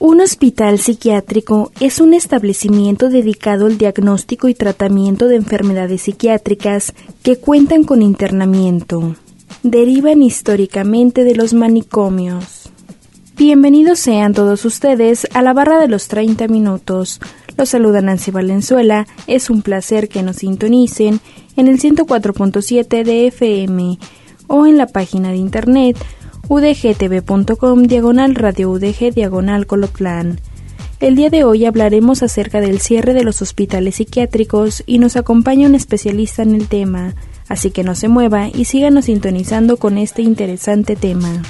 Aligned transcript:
Un 0.00 0.20
hospital 0.20 0.78
psiquiátrico 0.78 1.72
es 1.80 2.00
un 2.00 2.14
establecimiento 2.14 3.08
dedicado 3.08 3.66
al 3.66 3.78
diagnóstico 3.78 4.46
y 4.46 4.54
tratamiento 4.54 5.26
de 5.26 5.34
enfermedades 5.34 6.02
psiquiátricas 6.02 6.94
que 7.24 7.38
cuentan 7.38 7.82
con 7.82 8.00
internamiento. 8.00 9.16
Derivan 9.64 10.22
históricamente 10.22 11.24
de 11.24 11.34
los 11.34 11.52
manicomios. 11.52 12.70
Bienvenidos 13.36 13.98
sean 13.98 14.34
todos 14.34 14.64
ustedes 14.64 15.26
a 15.34 15.42
la 15.42 15.52
barra 15.52 15.80
de 15.80 15.88
los 15.88 16.06
30 16.06 16.46
minutos. 16.46 17.20
Los 17.56 17.70
saluda 17.70 18.00
Nancy 18.00 18.30
Valenzuela. 18.30 19.08
Es 19.26 19.50
un 19.50 19.62
placer 19.62 20.08
que 20.08 20.22
nos 20.22 20.36
sintonicen 20.36 21.18
en 21.56 21.66
el 21.66 21.80
104.7 21.80 23.02
de 23.02 23.26
FM 23.26 23.98
o 24.46 24.64
en 24.64 24.78
la 24.78 24.86
página 24.86 25.30
de 25.30 25.38
internet 25.38 25.96
udgtv.com 26.48 27.82
diagonal 27.82 28.34
radio 28.34 28.70
udg 28.70 29.12
diagonal 29.14 29.66
colotlán. 29.66 30.40
El 30.98 31.14
día 31.14 31.30
de 31.30 31.44
hoy 31.44 31.64
hablaremos 31.64 32.22
acerca 32.22 32.60
del 32.60 32.80
cierre 32.80 33.14
de 33.14 33.22
los 33.22 33.42
hospitales 33.42 33.96
psiquiátricos 33.96 34.82
y 34.86 34.98
nos 34.98 35.16
acompaña 35.16 35.68
un 35.68 35.74
especialista 35.74 36.42
en 36.42 36.54
el 36.54 36.66
tema, 36.66 37.14
así 37.48 37.70
que 37.70 37.84
no 37.84 37.94
se 37.94 38.08
mueva 38.08 38.48
y 38.48 38.64
síganos 38.64 39.04
sintonizando 39.04 39.76
con 39.76 39.98
este 39.98 40.22
interesante 40.22 40.96
tema. 40.96 41.42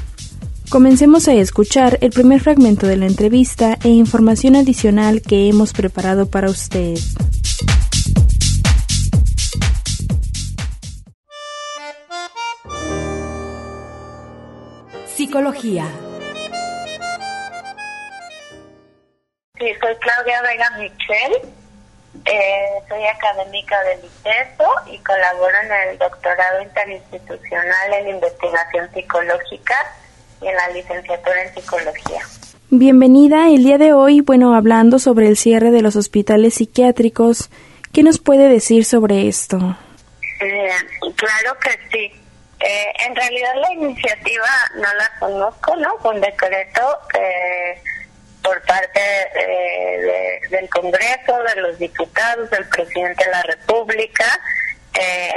Comencemos 0.69 1.28
a 1.28 1.33
escuchar 1.33 1.97
el 2.03 2.11
primer 2.11 2.41
fragmento 2.41 2.87
de 2.87 2.97
la 2.97 3.06
entrevista 3.06 3.78
e 3.84 3.89
información 3.89 4.55
adicional 4.55 5.22
que 5.22 5.48
hemos 5.48 5.72
preparado 5.72 6.27
para 6.27 6.50
usted. 6.50 6.98
Psicología, 15.29 15.84
Sí, 19.59 19.67
soy 19.79 19.95
Claudia 19.97 20.41
Vega 20.41 20.71
Michel, 20.79 21.53
eh, 22.25 22.69
soy 22.89 23.05
académica 23.05 23.79
del 23.84 23.99
ICESO 24.06 24.71
y 24.91 24.97
colaboro 25.01 25.53
en 25.65 25.91
el 25.91 25.99
doctorado 25.99 26.62
interinstitucional 26.62 27.93
en 28.01 28.09
investigación 28.09 28.89
psicológica 28.95 29.75
y 30.41 30.47
en 30.47 30.56
la 30.56 30.69
licenciatura 30.71 31.43
en 31.43 31.55
psicología. 31.55 32.21
Bienvenida 32.71 33.49
el 33.49 33.65
día 33.65 33.77
de 33.77 33.93
hoy, 33.93 34.23
bueno, 34.23 34.56
hablando 34.56 34.99
sobre 34.99 35.29
el 35.29 35.37
cierre 35.37 35.71
de 35.71 35.83
los 35.83 35.97
hospitales 35.97 36.55
psiquiátricos. 36.55 37.51
¿Qué 37.93 38.03
nos 38.03 38.19
puede 38.19 38.49
decir 38.49 38.87
sobre 38.87 39.29
esto? 39.29 39.77
Eh, 40.41 40.71
claro 41.17 41.59
que 41.61 41.71
sí. 41.93 42.17
Eh, 42.61 42.92
en 43.06 43.14
realidad 43.14 43.55
la 43.56 43.73
iniciativa 43.73 44.48
no 44.75 44.92
la 44.95 45.11
conozco, 45.20 45.77
¿no? 45.77 45.97
Fue 45.98 46.14
un 46.14 46.20
decreto 46.20 46.98
eh, 47.15 47.81
por 48.42 48.61
parte 48.62 49.00
eh, 49.00 50.00
de- 50.00 50.56
del 50.56 50.69
Congreso, 50.69 51.42
de 51.55 51.61
los 51.61 51.78
diputados, 51.78 52.50
del 52.50 52.67
presidente 52.69 53.25
de 53.25 53.31
la 53.31 53.42
República. 53.42 54.25
Eh, 54.94 55.31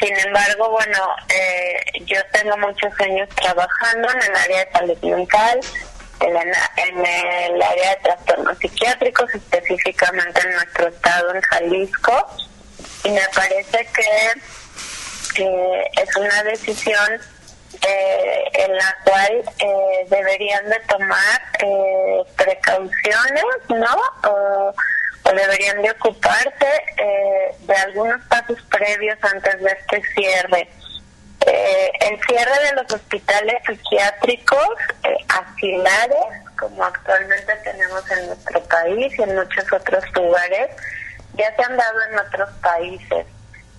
sin 0.00 0.14
embargo, 0.18 0.70
bueno, 0.70 1.16
eh, 1.34 1.80
yo 2.04 2.20
tengo 2.32 2.56
muchos 2.58 2.92
años 3.00 3.28
trabajando 3.30 4.10
en 4.10 4.22
el 4.22 4.36
área 4.36 4.64
de 4.66 4.72
salud 4.72 4.98
mental, 5.02 5.60
en, 6.20 6.36
en 6.36 7.06
el 7.06 7.62
área 7.62 7.90
de 7.90 7.96
trastornos 8.02 8.58
psiquiátricos, 8.58 9.34
específicamente 9.34 10.40
en 10.46 10.50
nuestro 10.54 10.88
estado, 10.88 11.34
en 11.34 11.40
Jalisco, 11.40 12.26
y 13.04 13.10
me 13.10 13.22
parece 13.34 13.86
que 13.94 14.32
que 15.36 15.90
es 16.02 16.16
una 16.16 16.42
decisión 16.44 17.20
eh, 17.82 18.44
en 18.54 18.74
la 18.74 18.96
cual 19.04 19.42
eh, 19.58 20.06
deberían 20.08 20.68
de 20.68 20.80
tomar 20.88 21.42
eh, 21.58 22.22
precauciones, 22.36 23.44
¿no? 23.68 24.30
O, 24.30 24.74
o 25.24 25.32
deberían 25.34 25.82
de 25.82 25.90
ocuparse 25.90 26.70
eh, 26.96 27.54
de 27.60 27.74
algunos 27.74 28.24
pasos 28.28 28.58
previos 28.70 29.18
antes 29.22 29.60
de 29.60 29.70
este 29.70 30.02
cierre. 30.14 30.70
Eh, 31.46 31.90
el 32.00 32.20
cierre 32.26 32.64
de 32.64 32.82
los 32.82 32.92
hospitales 32.92 33.56
psiquiátricos 33.66 34.76
asilares, 35.28 36.42
como 36.58 36.82
actualmente 36.82 37.54
tenemos 37.62 38.10
en 38.10 38.26
nuestro 38.28 38.62
país 38.64 39.12
y 39.18 39.22
en 39.22 39.34
muchos 39.36 39.70
otros 39.70 40.02
lugares, 40.14 40.70
ya 41.34 41.54
se 41.54 41.62
han 41.62 41.76
dado 41.76 41.98
en 42.10 42.18
otros 42.18 42.48
países. 42.62 43.26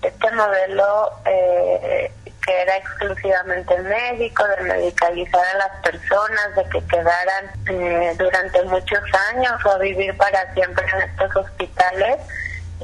Este 0.02 0.30
modelo 0.32 1.10
eh, 1.24 2.12
que 2.44 2.62
era 2.62 2.76
exclusivamente 2.76 3.76
médico, 3.78 4.46
de 4.46 4.62
medicalizar 4.62 5.44
a 5.44 5.58
las 5.58 5.76
personas, 5.82 6.56
de 6.56 6.64
que 6.70 6.86
quedaran 6.86 7.50
eh, 7.68 8.14
durante 8.16 8.62
muchos 8.64 9.00
años 9.32 9.52
o 9.64 9.78
vivir 9.78 10.16
para 10.16 10.52
siempre 10.54 10.84
en 10.94 11.10
estos 11.10 11.36
hospitales, 11.36 12.18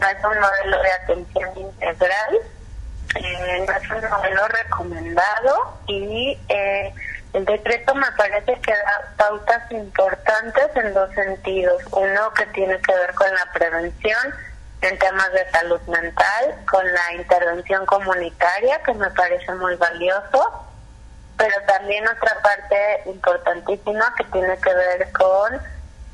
no 0.01 0.09
es 0.09 0.25
un 0.25 0.41
modelo 0.41 0.83
de 0.83 0.93
atención 0.93 1.51
integral 1.57 2.41
eh, 3.15 3.65
no 3.67 3.73
es 3.73 3.91
un 3.91 4.11
modelo 4.11 4.49
recomendado 4.49 5.79
y 5.87 6.37
eh, 6.49 6.93
el 7.33 7.45
decreto 7.45 7.95
me 7.95 8.11
parece 8.17 8.61
que 8.61 8.73
da 8.73 9.15
pautas 9.17 9.71
importantes 9.71 10.71
en 10.75 10.95
dos 10.95 11.11
sentidos. 11.15 11.83
Uno 11.93 12.33
que 12.35 12.47
tiene 12.47 12.79
que 12.81 12.93
ver 12.93 13.15
con 13.15 13.33
la 13.33 13.53
prevención 13.53 14.35
en 14.85 14.99
temas 14.99 15.33
de 15.33 15.51
salud 15.51 15.81
mental, 15.89 16.55
con 16.71 16.85
la 16.85 17.13
intervención 17.15 17.87
comunitaria, 17.87 18.83
que 18.83 18.93
me 18.95 19.11
parece 19.13 19.53
muy 19.55 19.77
valioso, 19.77 20.67
pero 21.39 21.55
también 21.67 22.07
otra 22.07 22.41
parte 22.43 23.03
importantísima 23.07 24.15
que 24.17 24.25
tiene 24.25 24.57
que 24.59 24.75
ver 24.75 25.13
con 25.13 25.61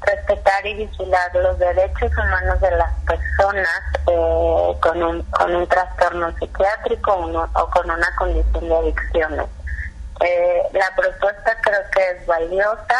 respetar 0.03 0.67
y 0.67 0.75
vigilar 0.75 1.35
los 1.35 1.59
derechos 1.59 2.13
humanos 2.13 2.61
de 2.61 2.71
las 2.71 2.93
personas 3.05 3.83
eh, 4.07 4.77
con, 4.81 5.03
un, 5.03 5.23
con 5.25 5.55
un 5.55 5.67
trastorno 5.67 6.33
psiquiátrico 6.39 7.13
o 7.13 7.71
con 7.71 7.91
una 7.91 8.15
condición 8.17 8.69
de 8.69 8.77
adicciones. 8.77 9.47
Eh, 10.21 10.63
la 10.73 10.95
propuesta 10.95 11.57
creo 11.61 11.81
que 11.93 12.11
es 12.11 12.27
valiosa, 12.27 12.99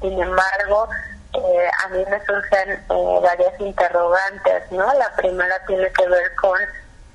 sin 0.00 0.22
embargo, 0.22 0.88
eh, 1.32 1.70
a 1.84 1.88
mí 1.88 2.04
me 2.08 2.24
surgen 2.24 2.70
eh, 2.70 3.18
varias 3.22 3.60
interrogantes, 3.60 4.72
¿no? 4.72 4.92
La 4.94 5.14
primera 5.16 5.64
tiene 5.66 5.90
que 5.92 6.08
ver 6.08 6.34
con 6.36 6.58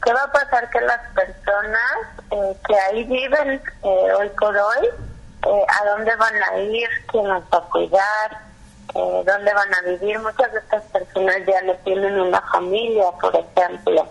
qué 0.03 0.13
va 0.13 0.23
a 0.23 0.31
pasar 0.31 0.69
que 0.69 0.81
las 0.81 0.99
personas 1.13 1.91
eh, 2.31 2.57
que 2.67 2.79
ahí 2.79 3.03
viven 3.03 3.61
eh, 3.83 4.13
hoy 4.17 4.29
por 4.39 4.55
hoy, 4.55 4.87
eh, 4.87 5.65
a 5.67 5.85
dónde 5.85 6.15
van 6.15 6.43
a 6.43 6.57
ir, 6.59 6.89
quién 7.11 7.27
las 7.27 7.43
va 7.43 7.57
a 7.57 7.69
cuidar, 7.69 8.45
dónde 8.93 9.53
van 9.53 9.73
a 9.73 9.81
vivir. 9.81 10.17
Muchas 10.19 10.51
de 10.53 10.59
estas 10.59 10.83
personas 10.83 11.35
ya 11.45 11.61
no 11.63 11.73
tienen 11.83 12.17
una 12.17 12.41
familia, 12.41 13.11
por 13.19 13.35
ejemplo. 13.35 14.07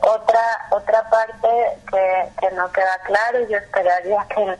Otra 0.00 0.68
otra 0.70 1.10
parte 1.10 1.48
que, 1.90 2.28
que 2.38 2.54
no 2.54 2.70
queda 2.70 2.96
claro 3.04 3.40
yo 3.48 3.56
esperaría 3.56 4.24
que 4.28 4.56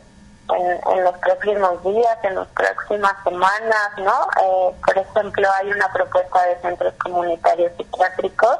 en, 0.49 1.03
los 1.03 1.17
próximos 1.19 1.83
días, 1.83 2.17
en 2.23 2.35
las 2.35 2.47
próximas 2.49 3.13
semanas, 3.23 3.89
¿no? 3.97 4.27
Eh, 4.41 4.75
por 4.85 4.97
ejemplo, 4.97 5.47
hay 5.59 5.71
una 5.71 5.91
propuesta 5.91 6.45
de 6.45 6.61
centros 6.61 6.93
comunitarios 7.01 7.71
psiquiátricos 7.77 8.57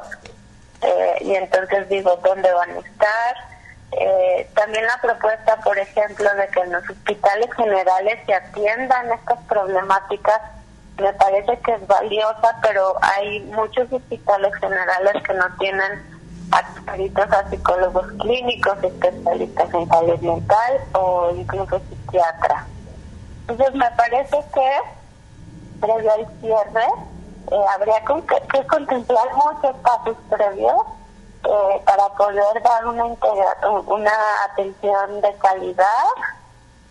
eh, 0.82 1.18
y 1.20 1.34
entonces 1.34 1.88
digo, 1.88 2.16
¿dónde 2.22 2.52
van 2.52 2.70
a 2.70 2.78
estar? 2.80 3.36
Eh, 3.92 4.50
también 4.54 4.84
la 4.86 5.00
propuesta, 5.00 5.56
por 5.58 5.78
ejemplo, 5.78 6.28
de 6.34 6.48
que 6.48 6.60
en 6.60 6.72
los 6.72 6.90
hospitales 6.90 7.48
generales 7.54 8.18
se 8.26 8.34
atiendan 8.34 9.12
estas 9.12 9.38
problemáticas 9.48 10.40
me 10.98 11.12
parece 11.14 11.58
que 11.58 11.72
es 11.72 11.86
valiosa, 11.86 12.56
pero 12.62 12.94
hay 13.02 13.40
muchos 13.52 13.92
hospitales 13.92 14.54
generales 14.60 15.22
que 15.24 15.34
no 15.34 15.46
tienen 15.58 16.13
a 16.54 17.50
psicólogos 17.50 18.06
clínicos, 18.20 18.76
especialistas 18.82 19.74
en 19.74 19.88
salud 19.88 20.20
mental 20.20 20.80
o 20.92 21.30
incluso 21.34 21.80
psiquiatra. 21.88 22.66
Entonces 23.48 23.74
me 23.74 23.90
parece 23.92 24.44
que 24.54 24.80
previo 25.80 26.12
al 26.12 26.26
cierre 26.40 26.86
eh, 27.50 27.64
habría 27.74 28.00
que, 28.00 28.66
contemplar 28.66 29.26
muchos 29.34 29.76
pasos 29.82 30.16
previos 30.30 30.82
eh, 31.44 31.82
para 31.84 32.08
poder 32.10 32.62
dar 32.62 32.86
una, 32.86 33.04
una 33.04 34.12
atención 34.50 35.20
de 35.20 35.34
calidad 35.34 36.08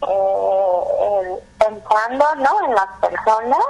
eh, 0.01 1.43
trabajando, 2.03 2.35
¿no? 2.35 2.65
En 2.65 2.75
las 2.75 2.89
personas, 2.99 3.65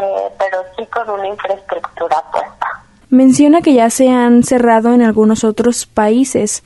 eh, 0.00 0.34
pero 0.38 0.64
sí 0.76 0.86
con 0.86 1.10
una 1.10 1.28
infraestructura 1.28 2.22
puesta. 2.32 2.82
Menciona 3.08 3.62
que 3.62 3.74
ya 3.74 3.88
se 3.90 4.08
han 4.08 4.42
cerrado 4.42 4.92
en 4.92 5.02
algunos 5.02 5.44
otros 5.44 5.86
países. 5.86 6.62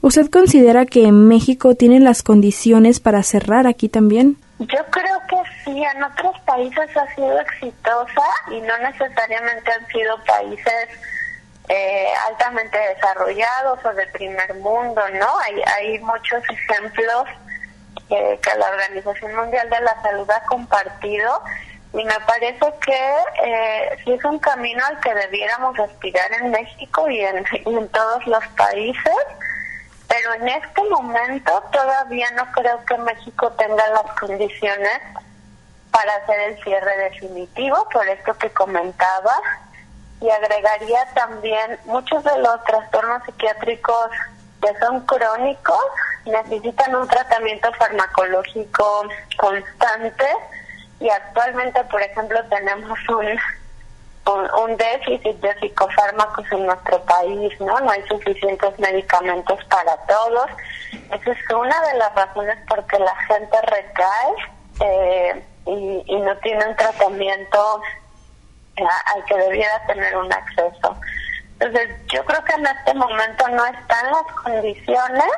¿Usted 0.00 0.30
considera 0.30 0.86
que 0.86 1.12
México 1.12 1.74
tiene 1.74 2.00
las 2.00 2.22
condiciones 2.22 2.98
para 2.98 3.22
cerrar 3.22 3.66
aquí 3.66 3.88
también? 3.88 4.36
Yo 4.58 4.78
creo 4.90 5.18
que 5.28 5.36
sí, 5.64 5.82
en 5.82 6.02
otros 6.02 6.38
países 6.40 6.96
ha 6.96 7.14
sido 7.14 7.38
exitosa 7.40 8.22
y 8.50 8.60
no 8.60 8.78
necesariamente 8.78 9.70
han 9.70 9.86
sido 9.88 10.16
países 10.24 10.88
eh, 11.68 12.08
altamente 12.28 12.78
desarrollados 12.94 13.84
o 13.84 13.94
de 13.94 14.06
primer 14.08 14.54
mundo, 14.54 15.00
¿no? 15.20 15.38
Hay, 15.40 15.62
hay 15.76 15.98
muchos 16.00 16.42
ejemplos 16.50 17.24
que 18.08 18.58
la 18.58 18.68
Organización 18.68 19.34
Mundial 19.36 19.70
de 19.70 19.80
la 19.80 20.02
Salud 20.02 20.28
ha 20.30 20.44
compartido 20.46 21.42
y 21.92 22.04
me 22.04 22.20
parece 22.26 22.72
que 22.80 23.14
eh, 23.44 23.98
es 24.06 24.24
un 24.24 24.38
camino 24.38 24.82
al 24.86 25.00
que 25.00 25.14
debiéramos 25.14 25.78
aspirar 25.78 26.32
en 26.40 26.50
México 26.50 27.08
y 27.08 27.20
en, 27.20 27.44
en 27.52 27.88
todos 27.88 28.26
los 28.26 28.46
países, 28.56 29.16
pero 30.08 30.34
en 30.34 30.48
este 30.48 30.82
momento 30.90 31.62
todavía 31.72 32.30
no 32.32 32.50
creo 32.52 32.84
que 32.84 32.96
México 32.98 33.50
tenga 33.52 33.86
las 33.88 34.18
condiciones 34.18 35.00
para 35.90 36.14
hacer 36.16 36.40
el 36.40 36.62
cierre 36.62 36.96
definitivo, 37.10 37.86
por 37.92 38.06
esto 38.08 38.32
que 38.38 38.50
comentaba, 38.50 39.34
y 40.20 40.30
agregaría 40.30 41.04
también 41.14 41.78
muchos 41.84 42.24
de 42.24 42.38
los 42.38 42.64
trastornos 42.64 43.22
psiquiátricos 43.24 44.10
que 44.62 44.78
son 44.78 45.00
crónicos 45.04 45.84
necesitan 46.24 46.94
un 46.94 47.08
tratamiento 47.08 47.72
farmacológico 47.72 49.08
constante 49.36 50.26
y 51.02 51.10
actualmente, 51.10 51.82
por 51.84 52.00
ejemplo, 52.00 52.38
tenemos 52.48 52.96
un, 53.08 54.46
un, 54.62 54.76
déficit 54.76 55.36
de 55.40 55.54
psicofármacos 55.58 56.44
en 56.52 56.66
nuestro 56.66 57.02
país, 57.02 57.60
¿no? 57.60 57.80
No 57.80 57.90
hay 57.90 58.02
suficientes 58.06 58.78
medicamentos 58.78 59.58
para 59.64 59.96
todos. 60.06 60.46
Esa 61.10 61.32
es 61.32 61.50
una 61.50 61.80
de 61.88 61.98
las 61.98 62.14
razones 62.14 62.56
por 62.68 62.86
que 62.86 63.00
la 63.00 63.16
gente 63.26 63.56
recae 63.62 64.34
eh, 64.80 65.44
y, 65.66 66.04
y 66.06 66.20
no 66.20 66.36
tiene 66.38 66.68
un 66.68 66.76
tratamiento 66.76 67.82
al 68.76 69.24
que 69.24 69.34
debiera 69.34 69.84
tener 69.86 70.16
un 70.16 70.32
acceso. 70.32 70.96
Entonces, 71.58 71.90
yo 72.12 72.24
creo 72.24 72.44
que 72.44 72.52
en 72.52 72.66
este 72.66 72.94
momento 72.94 73.48
no 73.48 73.66
están 73.66 74.06
las 74.06 74.32
condiciones, 74.42 75.32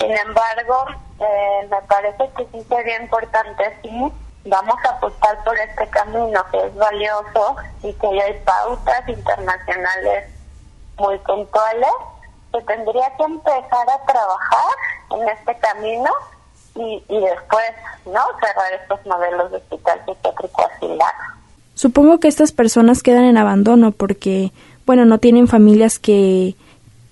sin 0.00 0.16
embargo, 0.16 0.86
eh, 1.20 1.68
me 1.70 1.82
parece 1.82 2.30
que 2.36 2.46
sí 2.52 2.66
sería 2.68 3.02
importante, 3.02 3.78
sí, 3.82 4.12
vamos 4.48 4.76
a 4.84 4.90
apostar 4.90 5.42
por 5.44 5.56
este 5.58 5.86
camino 5.88 6.44
que 6.50 6.66
es 6.66 6.74
valioso 6.74 7.56
y 7.82 7.92
que 7.92 8.06
hay 8.06 8.40
pautas 8.44 9.08
internacionales 9.08 10.24
muy 10.98 11.18
puntuales, 11.18 11.90
que 12.52 12.60
tendría 12.62 13.16
que 13.16 13.24
empezar 13.24 13.88
a 13.88 14.06
trabajar 14.06 14.74
en 15.12 15.28
este 15.28 15.56
camino 15.58 16.10
y, 16.74 17.02
y 17.08 17.20
después, 17.20 17.72
¿no?, 18.06 18.20
cerrar 18.40 18.72
estos 18.80 19.04
modelos 19.06 19.50
de 19.50 19.58
hospital 19.58 20.00
psiquiátrico 20.06 20.66
asilado. 20.74 21.12
Supongo 21.74 22.18
que 22.18 22.28
estas 22.28 22.52
personas 22.52 23.02
quedan 23.02 23.24
en 23.24 23.38
abandono 23.38 23.92
porque 23.92 24.52
bueno, 24.88 25.04
no 25.04 25.18
tienen 25.18 25.48
familias 25.48 25.98
que, 25.98 26.54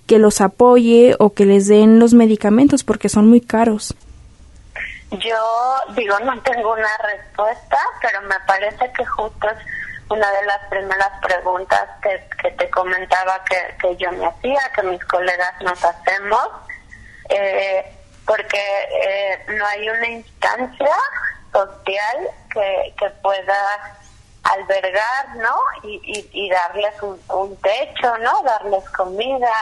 que 0.07 0.17
los 0.17 0.41
apoye 0.41 1.15
o 1.19 1.29
que 1.33 1.45
les 1.45 1.67
den 1.67 1.99
los 1.99 2.15
medicamentos 2.15 2.83
porque 2.83 3.07
son 3.07 3.29
muy 3.29 3.39
caros. 3.39 3.95
Yo 5.11 5.75
digo, 5.95 6.19
no 6.19 6.41
tengo 6.41 6.73
una 6.73 6.97
respuesta, 6.97 7.77
pero 8.01 8.21
me 8.23 8.35
parece 8.45 8.91
que 8.91 9.05
justo 9.05 9.49
es 9.49 9.57
una 10.09 10.29
de 10.31 10.45
las 10.45 10.59
primeras 10.69 11.11
preguntas 11.21 11.87
que, 12.01 12.27
que 12.41 12.51
te 12.51 12.69
comentaba 12.69 13.41
que, 13.45 13.75
que 13.81 13.95
yo 13.95 14.11
me 14.11 14.25
hacía, 14.25 14.59
que 14.75 14.83
mis 14.83 15.03
colegas 15.05 15.53
nos 15.61 15.83
hacemos, 15.83 16.49
eh, 17.29 17.85
porque 18.25 18.59
eh, 18.59 19.45
no 19.57 19.65
hay 19.65 19.89
una 19.89 20.07
instancia 20.09 20.95
social 21.53 22.29
que, 22.51 22.93
que 22.99 23.09
pueda 23.21 23.97
albergar, 24.43 25.35
¿no? 25.37 25.55
Y, 25.83 26.29
y, 26.31 26.49
darles 26.49 27.01
un, 27.01 27.57
techo, 27.61 28.17
¿no? 28.19 28.41
Darles 28.43 28.89
comida 28.91 29.53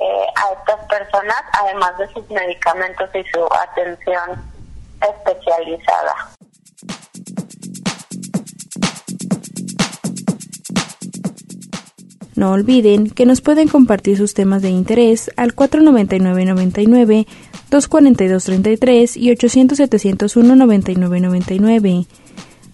eh, 0.00 0.26
a 0.36 0.52
estas 0.52 0.84
personas, 0.86 1.42
además 1.52 1.98
de 1.98 2.12
sus 2.12 2.28
medicamentos 2.30 3.08
y 3.14 3.24
su 3.24 3.44
atención 3.52 4.55
especializada. 5.00 6.36
No 12.36 12.52
olviden 12.52 13.08
que 13.08 13.24
nos 13.24 13.40
pueden 13.40 13.68
compartir 13.68 14.18
sus 14.18 14.34
temas 14.34 14.60
de 14.60 14.68
interés 14.68 15.30
al 15.36 15.56
499-99, 15.56 17.26
242-33 17.70 19.16
y 19.16 19.30
800-701-9999. 19.30 22.06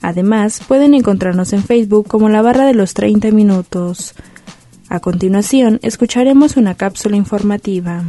Además, 0.02 0.60
pueden 0.66 0.94
encontrarnos 0.94 1.52
en 1.52 1.62
Facebook 1.62 2.08
como 2.08 2.28
la 2.28 2.42
barra 2.42 2.66
de 2.66 2.75
los 2.75 2.94
30 2.94 3.30
minutos. 3.30 4.14
A 4.88 4.98
continuación, 4.98 5.78
escucharemos 5.82 6.56
una 6.56 6.75
cápsula 6.75 7.14
informativa. 7.16 8.02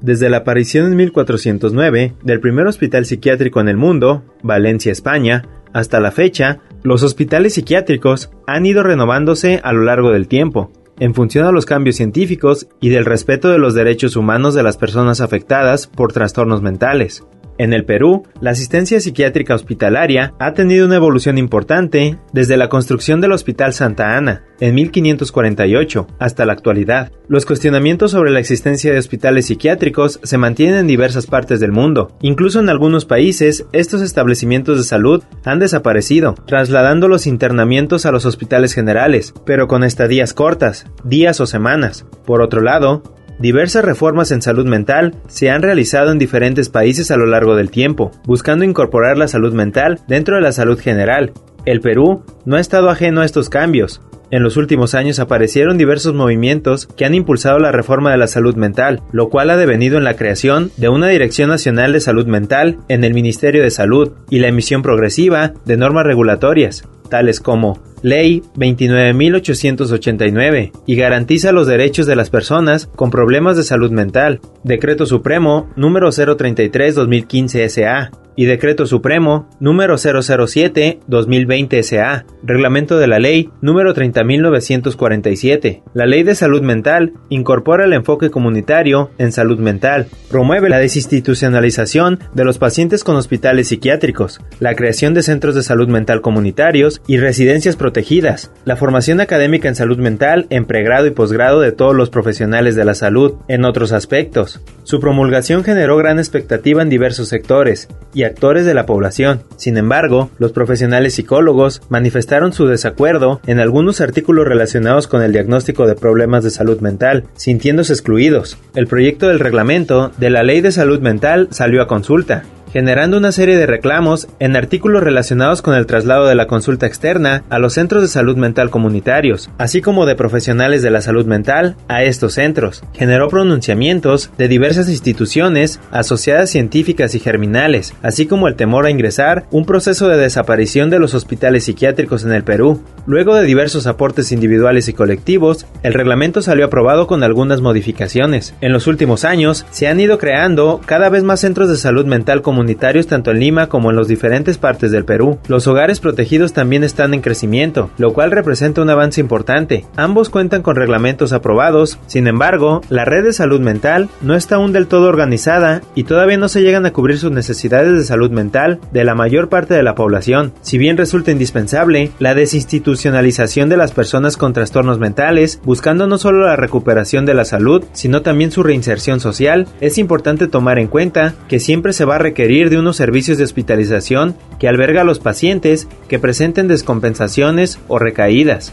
Desde 0.00 0.30
la 0.30 0.38
aparición 0.38 0.86
en 0.86 0.96
1409 0.96 2.14
del 2.22 2.40
primer 2.40 2.66
hospital 2.66 3.04
psiquiátrico 3.04 3.60
en 3.60 3.68
el 3.68 3.76
mundo, 3.76 4.24
Valencia, 4.42 4.92
España, 4.92 5.44
hasta 5.74 6.00
la 6.00 6.10
fecha, 6.10 6.60
los 6.82 7.02
hospitales 7.02 7.54
psiquiátricos 7.54 8.30
han 8.46 8.64
ido 8.64 8.82
renovándose 8.82 9.60
a 9.62 9.72
lo 9.72 9.82
largo 9.82 10.10
del 10.10 10.26
tiempo, 10.26 10.72
en 10.98 11.14
función 11.14 11.46
a 11.46 11.52
los 11.52 11.66
cambios 11.66 11.96
científicos 11.96 12.66
y 12.80 12.88
del 12.88 13.04
respeto 13.04 13.50
de 13.50 13.58
los 13.58 13.74
derechos 13.74 14.16
humanos 14.16 14.54
de 14.54 14.62
las 14.62 14.78
personas 14.78 15.20
afectadas 15.20 15.86
por 15.86 16.12
trastornos 16.12 16.62
mentales. 16.62 17.24
En 17.60 17.74
el 17.74 17.84
Perú, 17.84 18.22
la 18.40 18.52
asistencia 18.52 19.00
psiquiátrica 19.00 19.54
hospitalaria 19.54 20.32
ha 20.38 20.54
tenido 20.54 20.86
una 20.86 20.96
evolución 20.96 21.36
importante 21.36 22.16
desde 22.32 22.56
la 22.56 22.70
construcción 22.70 23.20
del 23.20 23.32
Hospital 23.32 23.74
Santa 23.74 24.16
Ana 24.16 24.44
en 24.60 24.74
1548 24.74 26.06
hasta 26.18 26.46
la 26.46 26.54
actualidad. 26.54 27.12
Los 27.28 27.44
cuestionamientos 27.44 28.12
sobre 28.12 28.30
la 28.30 28.40
existencia 28.40 28.92
de 28.92 28.98
hospitales 28.98 29.44
psiquiátricos 29.44 30.20
se 30.22 30.38
mantienen 30.38 30.76
en 30.76 30.86
diversas 30.86 31.26
partes 31.26 31.60
del 31.60 31.70
mundo. 31.70 32.16
Incluso 32.22 32.60
en 32.60 32.70
algunos 32.70 33.04
países, 33.04 33.66
estos 33.72 34.00
establecimientos 34.00 34.78
de 34.78 34.84
salud 34.84 35.22
han 35.44 35.58
desaparecido, 35.58 36.36
trasladando 36.46 37.08
los 37.08 37.26
internamientos 37.26 38.06
a 38.06 38.10
los 38.10 38.24
hospitales 38.24 38.72
generales, 38.72 39.34
pero 39.44 39.68
con 39.68 39.84
estadías 39.84 40.32
cortas, 40.32 40.86
días 41.04 41.40
o 41.40 41.46
semanas. 41.46 42.06
Por 42.24 42.40
otro 42.40 42.62
lado, 42.62 43.02
Diversas 43.40 43.82
reformas 43.82 44.32
en 44.32 44.42
salud 44.42 44.66
mental 44.66 45.14
se 45.26 45.48
han 45.48 45.62
realizado 45.62 46.12
en 46.12 46.18
diferentes 46.18 46.68
países 46.68 47.10
a 47.10 47.16
lo 47.16 47.24
largo 47.24 47.56
del 47.56 47.70
tiempo, 47.70 48.10
buscando 48.26 48.66
incorporar 48.66 49.16
la 49.16 49.28
salud 49.28 49.54
mental 49.54 50.00
dentro 50.06 50.36
de 50.36 50.42
la 50.42 50.52
salud 50.52 50.78
general. 50.78 51.32
El 51.64 51.80
Perú 51.80 52.22
no 52.44 52.56
ha 52.56 52.60
estado 52.60 52.90
ajeno 52.90 53.22
a 53.22 53.24
estos 53.24 53.48
cambios. 53.48 54.02
En 54.30 54.42
los 54.42 54.58
últimos 54.58 54.94
años 54.94 55.20
aparecieron 55.20 55.78
diversos 55.78 56.12
movimientos 56.12 56.86
que 56.86 57.06
han 57.06 57.14
impulsado 57.14 57.58
la 57.58 57.72
reforma 57.72 58.10
de 58.10 58.18
la 58.18 58.26
salud 58.26 58.56
mental, 58.56 59.00
lo 59.10 59.30
cual 59.30 59.48
ha 59.48 59.56
devenido 59.56 59.96
en 59.96 60.04
la 60.04 60.16
creación 60.16 60.70
de 60.76 60.90
una 60.90 61.08
Dirección 61.08 61.48
Nacional 61.48 61.94
de 61.94 62.00
Salud 62.00 62.26
Mental 62.26 62.76
en 62.88 63.04
el 63.04 63.14
Ministerio 63.14 63.62
de 63.62 63.70
Salud 63.70 64.12
y 64.28 64.40
la 64.40 64.48
emisión 64.48 64.82
progresiva 64.82 65.54
de 65.64 65.78
normas 65.78 66.04
regulatorias, 66.04 66.86
tales 67.08 67.40
como 67.40 67.82
Ley 68.02 68.42
29.889 68.56 70.72
y 70.86 70.96
garantiza 70.96 71.52
los 71.52 71.66
derechos 71.66 72.06
de 72.06 72.16
las 72.16 72.30
personas 72.30 72.88
con 72.96 73.10
problemas 73.10 73.56
de 73.56 73.64
salud 73.64 73.90
mental. 73.90 74.40
Decreto 74.64 75.04
Supremo 75.06 75.68
número 75.76 76.08
033-2015 76.08 77.68
SA 77.68 78.10
y 78.40 78.46
Decreto 78.46 78.86
Supremo 78.86 79.50
número 79.60 79.96
007-2020 79.96 81.82
SA, 81.82 82.24
Reglamento 82.42 82.98
de 82.98 83.06
la 83.06 83.18
Ley 83.18 83.50
número 83.60 83.94
30.947. 83.94 85.82
La 85.92 86.06
Ley 86.06 86.22
de 86.22 86.34
Salud 86.34 86.62
Mental 86.62 87.12
incorpora 87.28 87.84
el 87.84 87.92
enfoque 87.92 88.30
comunitario 88.30 89.10
en 89.18 89.32
salud 89.32 89.58
mental, 89.58 90.06
promueve 90.30 90.70
la 90.70 90.78
desinstitucionalización 90.78 92.18
de 92.32 92.44
los 92.44 92.56
pacientes 92.56 93.04
con 93.04 93.16
hospitales 93.16 93.68
psiquiátricos, 93.68 94.40
la 94.58 94.74
creación 94.74 95.12
de 95.12 95.22
centros 95.22 95.54
de 95.54 95.62
salud 95.62 95.88
mental 95.88 96.22
comunitarios 96.22 97.02
y 97.06 97.18
residencias 97.18 97.76
protegidas, 97.90 98.52
la 98.64 98.76
formación 98.76 99.20
académica 99.20 99.66
en 99.66 99.74
salud 99.74 99.98
mental 99.98 100.46
en 100.50 100.64
pregrado 100.64 101.08
y 101.08 101.10
posgrado 101.10 101.60
de 101.60 101.72
todos 101.72 101.92
los 101.92 102.08
profesionales 102.08 102.76
de 102.76 102.84
la 102.84 102.94
salud, 102.94 103.34
en 103.48 103.64
otros 103.64 103.90
aspectos. 103.90 104.60
Su 104.84 105.00
promulgación 105.00 105.64
generó 105.64 105.96
gran 105.96 106.20
expectativa 106.20 106.82
en 106.82 106.88
diversos 106.88 107.26
sectores 107.26 107.88
y 108.14 108.22
actores 108.22 108.64
de 108.64 108.74
la 108.74 108.86
población. 108.86 109.42
Sin 109.56 109.76
embargo, 109.76 110.30
los 110.38 110.52
profesionales 110.52 111.14
psicólogos 111.14 111.82
manifestaron 111.88 112.52
su 112.52 112.68
desacuerdo 112.68 113.40
en 113.44 113.58
algunos 113.58 114.00
artículos 114.00 114.46
relacionados 114.46 115.08
con 115.08 115.22
el 115.22 115.32
diagnóstico 115.32 115.88
de 115.88 115.96
problemas 115.96 116.44
de 116.44 116.50
salud 116.50 116.78
mental, 116.80 117.24
sintiéndose 117.34 117.92
excluidos. 117.92 118.56
El 118.76 118.86
proyecto 118.86 119.26
del 119.26 119.40
reglamento 119.40 120.12
de 120.16 120.30
la 120.30 120.44
Ley 120.44 120.60
de 120.60 120.70
Salud 120.70 121.00
Mental 121.00 121.48
salió 121.50 121.82
a 121.82 121.88
consulta, 121.88 122.44
generando 122.72 123.18
una 123.18 123.32
serie 123.32 123.56
de 123.56 123.66
reclamos 123.66 124.28
en 124.38 124.56
artículos 124.56 125.02
relacionados 125.02 125.62
con 125.62 125.74
el 125.74 125.86
traslado 125.86 126.26
de 126.26 126.34
la 126.34 126.46
consulta 126.46 126.86
externa 126.86 127.42
a 127.50 127.58
los 127.58 127.74
centros 127.74 128.02
de 128.02 128.08
salud 128.08 128.36
mental 128.36 128.70
comunitarios, 128.70 129.50
así 129.58 129.80
como 129.80 130.06
de 130.06 130.14
profesionales 130.14 130.82
de 130.82 130.90
la 130.90 131.00
salud 131.00 131.26
mental 131.26 131.76
a 131.88 132.02
estos 132.02 132.34
centros. 132.34 132.84
Generó 132.94 133.28
pronunciamientos 133.28 134.30
de 134.38 134.48
diversas 134.48 134.88
instituciones, 134.88 135.80
asociadas 135.90 136.50
científicas 136.50 137.14
y 137.14 137.20
germinales, 137.20 137.94
así 138.02 138.26
como 138.26 138.46
el 138.46 138.54
temor 138.54 138.86
a 138.86 138.90
ingresar 138.90 139.46
un 139.50 139.64
proceso 139.64 140.08
de 140.08 140.16
desaparición 140.16 140.90
de 140.90 140.98
los 140.98 141.14
hospitales 141.14 141.64
psiquiátricos 141.64 142.24
en 142.24 142.32
el 142.32 142.44
Perú. 142.44 142.82
Luego 143.06 143.34
de 143.34 143.44
diversos 143.44 143.86
aportes 143.86 144.30
individuales 144.30 144.88
y 144.88 144.92
colectivos, 144.92 145.66
el 145.82 145.94
reglamento 145.94 146.42
salió 146.42 146.66
aprobado 146.66 147.06
con 147.06 147.24
algunas 147.24 147.60
modificaciones. 147.60 148.54
En 148.60 148.72
los 148.72 148.86
últimos 148.86 149.24
años, 149.24 149.66
se 149.70 149.88
han 149.88 149.98
ido 149.98 150.18
creando 150.18 150.80
cada 150.84 151.08
vez 151.08 151.24
más 151.24 151.40
centros 151.40 151.68
de 151.68 151.76
salud 151.76 152.06
mental 152.06 152.42
comunitarios 152.42 152.59
comunitarios 152.60 153.06
tanto 153.06 153.30
en 153.30 153.40
Lima 153.40 153.68
como 153.68 153.88
en 153.88 153.96
las 153.96 154.06
diferentes 154.06 154.58
partes 154.58 154.90
del 154.90 155.06
Perú. 155.06 155.38
Los 155.48 155.66
hogares 155.66 155.98
protegidos 155.98 156.52
también 156.52 156.84
están 156.84 157.14
en 157.14 157.22
crecimiento, 157.22 157.88
lo 157.96 158.12
cual 158.12 158.32
representa 158.32 158.82
un 158.82 158.90
avance 158.90 159.18
importante. 159.18 159.86
Ambos 159.96 160.28
cuentan 160.28 160.60
con 160.60 160.76
reglamentos 160.76 161.32
aprobados, 161.32 161.98
sin 162.06 162.26
embargo, 162.26 162.82
la 162.90 163.06
red 163.06 163.24
de 163.24 163.32
salud 163.32 163.60
mental 163.60 164.10
no 164.20 164.34
está 164.34 164.56
aún 164.56 164.74
del 164.74 164.88
todo 164.88 165.08
organizada 165.08 165.80
y 165.94 166.04
todavía 166.04 166.36
no 166.36 166.50
se 166.50 166.60
llegan 166.60 166.84
a 166.84 166.92
cubrir 166.92 167.16
sus 167.16 167.32
necesidades 167.32 167.94
de 167.96 168.04
salud 168.04 168.30
mental 168.30 168.78
de 168.92 169.04
la 169.04 169.14
mayor 169.14 169.48
parte 169.48 169.72
de 169.72 169.82
la 169.82 169.94
población. 169.94 170.52
Si 170.60 170.76
bien 170.76 170.98
resulta 170.98 171.30
indispensable 171.30 172.10
la 172.18 172.34
desinstitucionalización 172.34 173.70
de 173.70 173.78
las 173.78 173.92
personas 173.92 174.36
con 174.36 174.52
trastornos 174.52 174.98
mentales, 174.98 175.62
buscando 175.64 176.06
no 176.06 176.18
solo 176.18 176.44
la 176.44 176.56
recuperación 176.56 177.24
de 177.24 177.32
la 177.32 177.46
salud, 177.46 177.84
sino 177.94 178.20
también 178.20 178.50
su 178.50 178.62
reinserción 178.62 179.18
social, 179.18 179.66
es 179.80 179.96
importante 179.96 180.46
tomar 180.46 180.78
en 180.78 180.88
cuenta 180.88 181.32
que 181.48 181.58
siempre 181.58 181.94
se 181.94 182.04
va 182.04 182.16
a 182.16 182.18
requerir 182.18 182.49
de 182.50 182.78
unos 182.78 182.96
servicios 182.96 183.38
de 183.38 183.44
hospitalización 183.44 184.34
que 184.58 184.66
alberga 184.66 185.02
a 185.02 185.04
los 185.04 185.20
pacientes 185.20 185.86
que 186.08 186.18
presenten 186.18 186.66
descompensaciones 186.66 187.78
o 187.86 188.00
recaídas. 188.00 188.72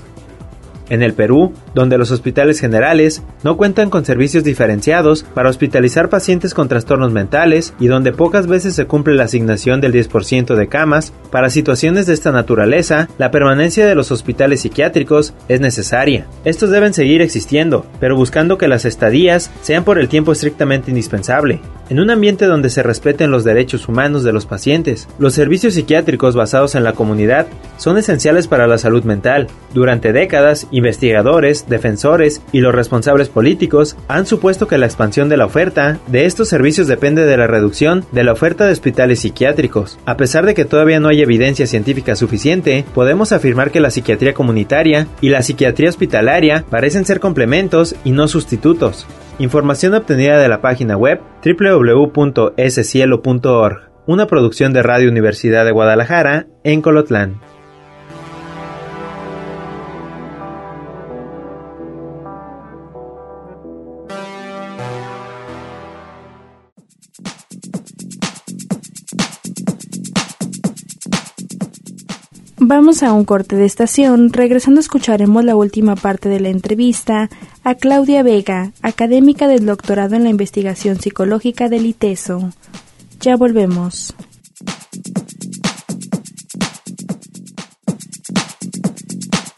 En 0.89 1.03
el 1.03 1.13
Perú, 1.13 1.53
donde 1.74 1.98
los 1.98 2.12
hospitales 2.12 2.60
generales 2.60 3.24
no 3.44 3.58
cuentan 3.58 3.89
con 3.89 4.06
servicios 4.06 4.44
diferenciados 4.44 5.24
para 5.24 5.50
hospitalizar 5.50 6.10
pacientes 6.10 6.53
con 6.53 6.67
trastornos 6.67 7.12
mentales 7.12 7.74
y 7.79 7.88
donde 7.88 8.12
pocas 8.12 8.48
veces 8.48 8.75
se 8.75 8.86
cumple 8.86 9.15
la 9.15 9.25
asignación 9.25 9.82
del 9.82 9.94
10% 9.94 10.56
de 10.56 10.67
camas, 10.67 11.13
para 11.32 11.50
situaciones 11.50 12.06
de 12.06 12.13
esta 12.13 12.32
naturaleza, 12.32 13.10
la 13.17 13.32
permanencia 13.32 13.86
de 13.86 13.96
los 13.96 14.12
hospitales 14.12 14.62
psiquiátricos 14.62 15.34
es 15.48 15.60
necesaria. 15.60 16.27
Estos 16.46 16.70
deben 16.70 16.94
seguir 16.94 17.22
existiendo, 17.22 17.86
pero 18.00 18.15
buscando 18.15 18.58
que 18.58 18.67
las 18.67 18.86
estadías 18.86 19.51
sean 19.62 19.84
por 19.84 20.00
el 20.00 20.08
tiempo 20.08 20.32
estrictamente 20.32 20.91
indispensable. 20.91 21.60
En 21.89 22.01
un 22.01 22.10
ambiente 22.10 22.46
donde 22.46 22.70
se 22.70 22.84
respeten 22.84 23.32
los 23.32 23.46
derechos 23.46 23.88
humanos 23.88 24.24
de 24.24 24.34
los 24.34 24.46
pacientes, 24.46 25.08
los 25.20 25.34
servicios 25.34 25.74
psiquiátricos 25.74 26.36
basados 26.36 26.75
en 26.75 26.84
la 26.84 26.91
comunidad 26.94 27.48
son 27.77 27.98
esenciales 27.98 28.48
para 28.48 28.67
la 28.67 28.77
salud 28.77 29.03
mental. 29.03 29.48
Durante 29.74 30.12
décadas, 30.12 30.67
investigadores, 30.77 31.67
defensores 31.67 32.41
y 32.51 32.62
los 32.62 32.74
responsables 32.74 33.29
políticos 33.29 33.98
han 34.07 34.25
supuesto 34.25 34.67
que 34.67 34.77
la 34.77 34.86
expansión 34.86 35.27
de 35.27 35.38
la 35.38 35.46
oferta 35.46 35.98
de 36.07 36.25
estos 36.25 36.50
servicios 36.50 36.88
depende 36.88 37.25
de 37.25 37.36
la 37.36 37.48
reducción 37.48 38.05
de 38.12 38.24
la 38.24 38.34
oferta 38.34 38.65
de 38.65 38.74
hospitales 38.74 39.22
psiquiátricos. 39.22 39.98
A 40.05 40.17
pesar 40.17 40.46
de 40.46 40.53
que 40.53 40.65
todavía 40.65 41.00
no 41.00 41.10
hay 41.10 41.22
evidencia 41.22 41.65
científica 41.65 42.15
suficiente, 42.15 42.86
podemos 42.93 43.31
afirmar 43.31 43.72
que 43.72 43.79
la 43.79 43.89
psiquiatría 43.89 44.34
comunitaria 44.34 45.07
y 45.19 45.29
la 45.29 45.41
psiquiatría 45.41 45.89
hospitalaria 45.89 46.63
parecen 46.69 47.05
ser 47.05 47.19
complementos 47.19 47.96
y 48.03 48.12
no 48.12 48.27
sustitutos. 48.27 49.07
Información 49.39 49.96
obtenida 49.96 50.39
de 50.39 50.48
la 50.48 50.62
página 50.62 50.96
web 50.96 51.22
www.escielo.org, 51.43 53.77
una 54.05 54.27
producción 54.27 54.74
de 54.74 54.84
Radio 54.84 55.10
Universidad 55.10 55.65
de 55.65 55.72
Guadalajara 55.72 56.46
en 56.63 56.81
Colotlán. 56.81 57.41
Vamos 72.69 73.01
a 73.01 73.13
un 73.13 73.24
corte 73.24 73.55
de 73.55 73.63
estación. 73.63 74.33
Regresando 74.33 74.81
escucharemos 74.81 75.41
la 75.45 75.55
última 75.55 75.95
parte 75.95 76.27
de 76.27 76.41
la 76.41 76.50
entrevista 76.50 77.29
a 77.63 77.75
Claudia 77.75 78.24
Vega, 78.24 78.74
académica 78.81 79.47
del 79.47 79.65
doctorado 79.65 80.15
en 80.15 80.25
la 80.25 80.29
investigación 80.29 81.00
psicológica 81.00 81.69
del 81.69 81.86
ITESO. 81.86 82.50
Ya 83.21 83.38
volvemos. 83.38 84.13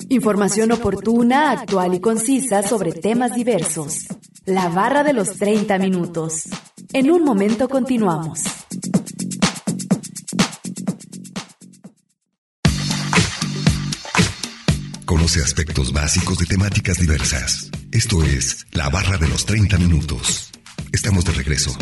Información 0.10 0.72
oportuna, 0.72 1.50
actual 1.50 1.96
y 1.96 2.00
concisa 2.02 2.62
sobre 2.62 2.92
temas 2.92 3.34
diversos. 3.34 4.06
La 4.46 4.70
barra 4.70 5.04
de 5.04 5.14
los 5.14 5.32
30 5.32 5.80
minutos. 5.80 6.44
En 6.94 7.10
un 7.10 7.24
momento 7.24 7.70
continuamos. 7.70 8.59
Aspectos 15.38 15.94
básicos 15.94 16.40
de 16.40 16.48
temáticas 16.48 16.98
diversas. 16.98 17.70
Esto 17.92 18.24
es 18.24 18.66
La 18.72 18.90
Barra 18.90 19.20
de 19.20 19.28
los 19.28 19.46
30 19.46 19.78
Minutos. 19.78 20.50
Estamos 20.92 21.24
de 21.24 21.32
regreso. 21.34 21.78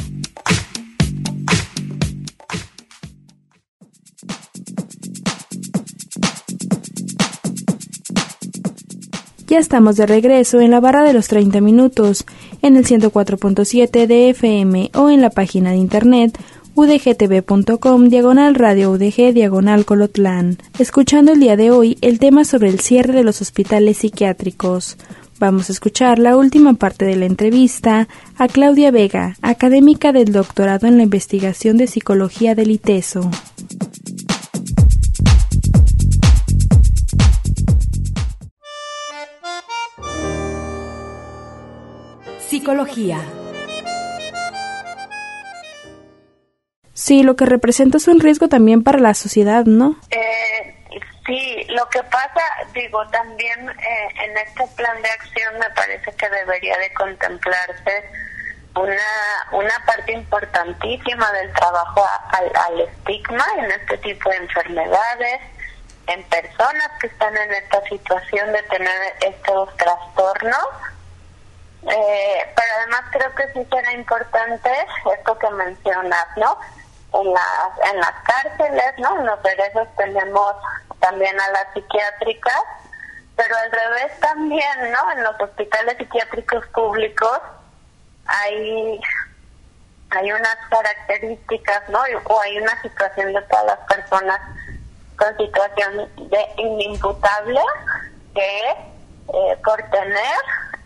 Ya 9.47 9.59
estamos 9.59 9.95
de 9.95 10.05
regreso 10.05 10.59
en 10.59 10.71
la 10.71 10.81
barra 10.81 11.03
de 11.03 11.13
los 11.13 11.29
30 11.29 11.61
minutos, 11.61 12.25
en 12.61 12.75
el 12.75 12.85
104.7 12.85 14.07
de 14.07 14.29
FM 14.31 14.91
o 14.93 15.09
en 15.09 15.21
la 15.21 15.29
página 15.29 15.71
de 15.71 15.77
internet 15.77 16.37
udgtv.com 16.77 18.07
diagonal 18.07 18.53
radio 18.53 18.91
udg 18.91 19.33
diagonal 19.33 19.83
colotlán, 19.83 20.59
escuchando 20.77 21.31
el 21.33 21.39
día 21.39 21.57
de 21.57 21.71
hoy 21.71 21.97
el 22.01 22.19
tema 22.19 22.45
sobre 22.45 22.69
el 22.69 22.79
cierre 22.79 23.13
de 23.13 23.23
los 23.23 23.41
hospitales 23.41 23.97
psiquiátricos. 23.97 24.95
Vamos 25.39 25.69
a 25.69 25.73
escuchar 25.73 26.19
la 26.19 26.37
última 26.37 26.73
parte 26.73 27.05
de 27.05 27.15
la 27.15 27.25
entrevista 27.25 28.07
a 28.37 28.47
Claudia 28.47 28.91
Vega, 28.91 29.37
académica 29.41 30.11
del 30.11 30.31
doctorado 30.31 30.85
en 30.85 30.97
la 30.97 31.03
investigación 31.03 31.77
de 31.77 31.87
psicología 31.87 32.53
del 32.53 32.69
ITESO. 32.69 33.31
Psicología 42.47 43.19
Sí, 46.97 47.21
lo 47.21 47.35
que 47.35 47.45
representa 47.45 47.97
es 47.97 48.07
un 48.07 48.19
riesgo 48.19 48.49
también 48.49 48.83
para 48.83 48.97
la 48.97 49.13
sociedad, 49.13 49.65
¿no? 49.65 49.97
Eh, 50.09 50.83
sí, 51.27 51.63
lo 51.69 51.87
que 51.89 52.01
pasa, 52.01 52.41
digo, 52.73 53.07
también 53.09 53.69
eh, 53.69 54.07
en 54.25 54.35
este 54.35 54.65
plan 54.75 54.99
de 55.03 55.09
acción 55.11 55.59
me 55.59 55.69
parece 55.75 56.11
que 56.15 56.27
debería 56.27 56.75
de 56.79 56.91
contemplarse 56.95 58.03
una, 58.73 58.97
una 59.51 59.85
parte 59.85 60.11
importantísima 60.11 61.31
del 61.33 61.53
trabajo 61.53 62.03
al, 62.31 62.81
estigma 62.81 63.45
en 63.59 63.71
este 63.73 63.99
tipo 63.99 64.31
de 64.31 64.37
enfermedades, 64.37 65.41
en 66.07 66.23
personas 66.23 66.89
que 66.99 67.05
están 67.05 67.37
en 67.37 67.53
esta 67.53 67.79
situación 67.89 68.51
de 68.53 68.63
tener 68.63 69.01
estos 69.21 69.77
trastornos. 69.77 70.67
Eh, 71.83 72.53
pero 72.55 72.67
además 72.79 73.01
creo 73.11 73.35
que 73.35 73.53
sí 73.53 73.67
será 73.69 73.93
importante 73.93 74.71
esto 75.15 75.37
que 75.37 75.49
mencionas, 75.51 76.25
¿no? 76.37 76.57
En 77.13 77.33
las, 77.33 77.91
en 77.91 77.99
las 77.99 78.13
cárceles, 78.23 78.93
¿no? 78.97 79.19
En 79.19 79.25
los 79.25 79.41
derechos 79.43 79.87
tenemos 79.97 80.55
también 80.99 81.39
a 81.39 81.49
las 81.51 81.73
psiquiátricas, 81.73 82.63
pero 83.35 83.55
al 83.55 83.71
revés 83.71 84.19
también, 84.19 84.91
¿no? 84.91 85.11
En 85.11 85.23
los 85.23 85.39
hospitales 85.39 85.97
psiquiátricos 85.97 86.65
públicos 86.67 87.39
hay 88.25 88.99
hay 90.09 90.31
unas 90.31 90.57
características, 90.69 91.89
¿no? 91.89 91.99
O 92.25 92.41
hay 92.41 92.57
una 92.59 92.81
situación 92.81 93.33
de 93.33 93.41
todas 93.43 93.65
las 93.65 93.79
personas 93.87 94.39
con 95.17 95.35
situación 95.37 96.09
de 96.29 96.45
inimputable 96.57 97.59
que 98.33 98.69
eh, 98.69 99.57
por 99.63 99.81
tener 99.89 100.37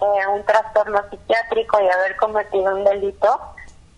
eh, 0.02 0.28
un 0.28 0.44
trastorno 0.46 1.04
psiquiátrico 1.10 1.80
y 1.80 1.90
haber 1.90 2.16
cometido 2.16 2.76
un 2.76 2.84
delito, 2.84 3.40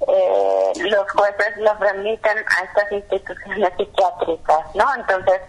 eh, 0.07 0.73
los 0.89 1.11
jueces 1.11 1.57
los 1.57 1.79
remiten 1.79 2.37
a 2.37 2.63
estas 2.63 2.91
instituciones 2.91 3.71
psiquiátricas, 3.77 4.75
¿no? 4.75 4.95
Entonces, 4.95 5.41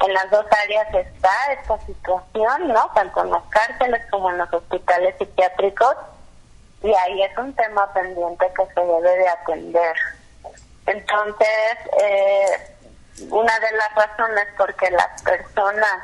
en 0.00 0.14
las 0.14 0.30
dos 0.30 0.46
áreas 0.62 0.86
está 0.94 1.52
esta 1.52 1.78
situación, 1.80 2.68
¿no? 2.68 2.90
Tanto 2.94 3.24
en 3.24 3.30
las 3.30 3.42
cárceles 3.50 4.02
como 4.10 4.30
en 4.30 4.38
los 4.38 4.52
hospitales 4.52 5.14
psiquiátricos, 5.18 5.96
y 6.82 6.94
ahí 6.94 7.22
es 7.22 7.36
un 7.36 7.52
tema 7.54 7.92
pendiente 7.92 8.46
que 8.56 8.66
se 8.74 8.80
debe 8.80 9.16
de 9.16 9.28
atender. 9.28 9.96
Entonces, 10.86 11.76
eh, 12.00 12.76
una 13.30 13.58
de 13.58 13.72
las 13.72 13.94
razones 13.94 14.46
por 14.56 14.72
que 14.74 14.90
las 14.90 15.22
personas 15.22 16.02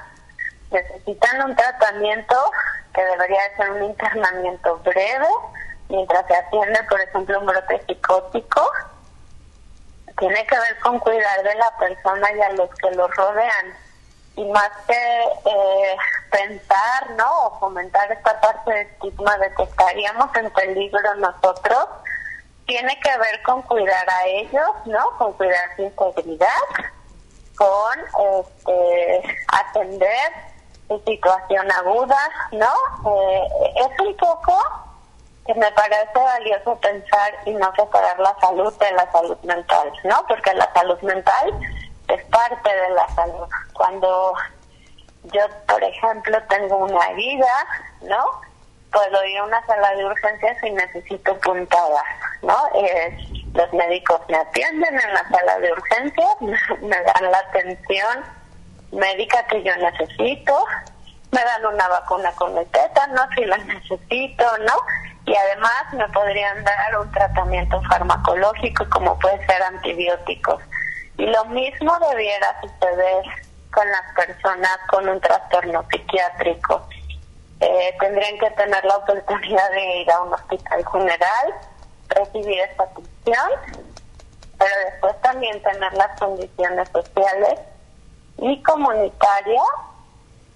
necesitan 0.71 1.43
un 1.43 1.55
tratamiento 1.55 2.37
que 2.93 3.05
debería 3.05 3.57
ser 3.57 3.71
un 3.71 3.85
internamiento 3.85 4.77
breve 4.79 5.29
mientras 5.89 6.27
se 6.27 6.37
atiende, 6.37 6.83
por 6.89 7.01
ejemplo, 7.01 7.41
un 7.41 7.47
brote 7.47 7.83
psicótico, 7.87 8.71
tiene 10.19 10.47
que 10.47 10.59
ver 10.59 10.79
con 10.81 10.99
cuidar 11.01 11.43
de 11.43 11.55
la 11.57 11.77
persona 11.77 12.33
y 12.33 12.41
a 12.41 12.53
los 12.53 12.71
que 12.75 12.91
lo 12.93 13.09
rodean. 13.09 13.75
Y 14.37 14.45
más 14.47 14.71
que 14.87 14.95
eh, 14.95 15.97
pensar, 16.31 17.11
¿no? 17.17 17.47
O 17.47 17.59
fomentar 17.61 18.11
esta 18.11 18.41
parte 18.41 18.73
de 18.73 18.81
estigma 18.83 19.37
de 19.39 19.55
que 19.55 19.63
estaríamos 19.63 20.35
en 20.37 20.51
peligro 20.51 21.15
nosotros, 21.17 21.87
tiene 22.67 22.99
que 23.01 23.17
ver 23.19 23.43
con 23.43 23.63
cuidar 23.63 24.09
a 24.11 24.27
ellos, 24.27 24.71
¿no? 24.87 25.11
Con 25.19 25.33
cuidar 25.35 25.77
su 25.77 25.83
integridad, 25.83 26.49
con 27.57 28.01
este, 28.41 29.39
atender 29.49 30.33
su 30.89 31.01
situación 31.07 31.71
aguda, 31.71 32.19
¿no? 32.53 32.73
Eh, 33.07 33.49
es 33.77 34.01
un 34.01 34.17
poco 34.17 34.59
que 35.47 35.55
me 35.55 35.71
parece 35.73 36.19
valioso 36.19 36.77
pensar 36.81 37.35
y 37.45 37.51
no 37.53 37.73
separar 37.77 38.19
la 38.19 38.35
salud 38.41 38.73
de 38.79 38.93
la 38.93 39.11
salud 39.13 39.39
mental, 39.43 39.93
¿no? 40.05 40.25
Porque 40.27 40.55
la 40.55 40.73
salud 40.73 41.01
mental 41.03 41.53
es 42.09 42.25
parte 42.25 42.75
de 42.75 42.91
la 42.91 43.09
salud. 43.15 43.47
Cuando 43.75 44.35
yo, 45.25 45.43
por 45.67 45.83
ejemplo, 45.83 46.39
tengo 46.49 46.77
una 46.79 47.07
herida, 47.11 47.67
¿no? 48.03 48.25
Puedo 48.91 49.25
ir 49.25 49.39
a 49.39 49.45
una 49.45 49.67
sala 49.67 49.95
de 49.97 50.05
urgencias 50.07 50.63
y 50.63 50.71
necesito 50.71 51.39
puntadas, 51.41 52.05
¿no? 52.43 52.57
Eh, 52.75 53.17
los 53.53 53.73
médicos 53.73 54.21
me 54.29 54.37
atienden 54.37 54.99
en 54.99 55.15
la 55.15 55.29
sala 55.29 55.59
de 55.59 55.73
urgencias, 55.73 56.41
me 56.81 57.03
dan 57.03 57.31
la 57.31 57.39
atención 57.39 58.25
médica 58.93 59.45
que 59.49 59.63
yo 59.63 59.75
necesito, 59.77 60.65
me 61.33 61.43
dan 61.43 61.67
una 61.67 61.89
vacuna 61.89 62.33
con 62.33 62.57
el 62.57 62.67
tétano 62.67 63.23
si 63.35 63.45
la 63.45 63.59
necesito, 63.59 64.45
¿no? 64.59 64.75
Y 65.27 65.35
además 65.35 65.85
me 65.93 66.09
podrían 66.09 66.63
dar 66.65 66.99
un 66.99 67.11
tratamiento 67.13 67.81
farmacológico 67.89 68.87
como 68.91 69.19
puede 69.19 69.45
ser 69.47 69.63
antibióticos. 69.63 70.63
Y 71.17 71.27
lo 71.27 71.45
mismo 71.47 71.99
debiera 72.11 72.61
suceder 72.61 73.25
con 73.73 73.89
las 73.91 74.15
personas 74.15 74.79
con 74.89 75.09
un 75.09 75.21
trastorno 75.21 75.85
psiquiátrico. 75.91 76.87
Eh, 77.61 77.97
tendrían 78.01 78.39
que 78.39 78.51
tener 78.51 78.85
la 78.85 78.97
oportunidad 78.97 79.71
de 79.71 79.97
ir 80.03 80.11
a 80.11 80.23
un 80.23 80.35
hospital 80.35 80.85
general, 80.93 81.55
recibir 82.09 82.61
esta 82.61 82.83
atención, 82.85 83.51
pero 84.59 84.75
después 84.91 85.21
también 85.23 85.63
tener 85.63 85.93
las 85.95 86.19
condiciones 86.19 86.89
sociales 86.91 87.61
y 88.39 88.63
comunitarias 88.63 89.63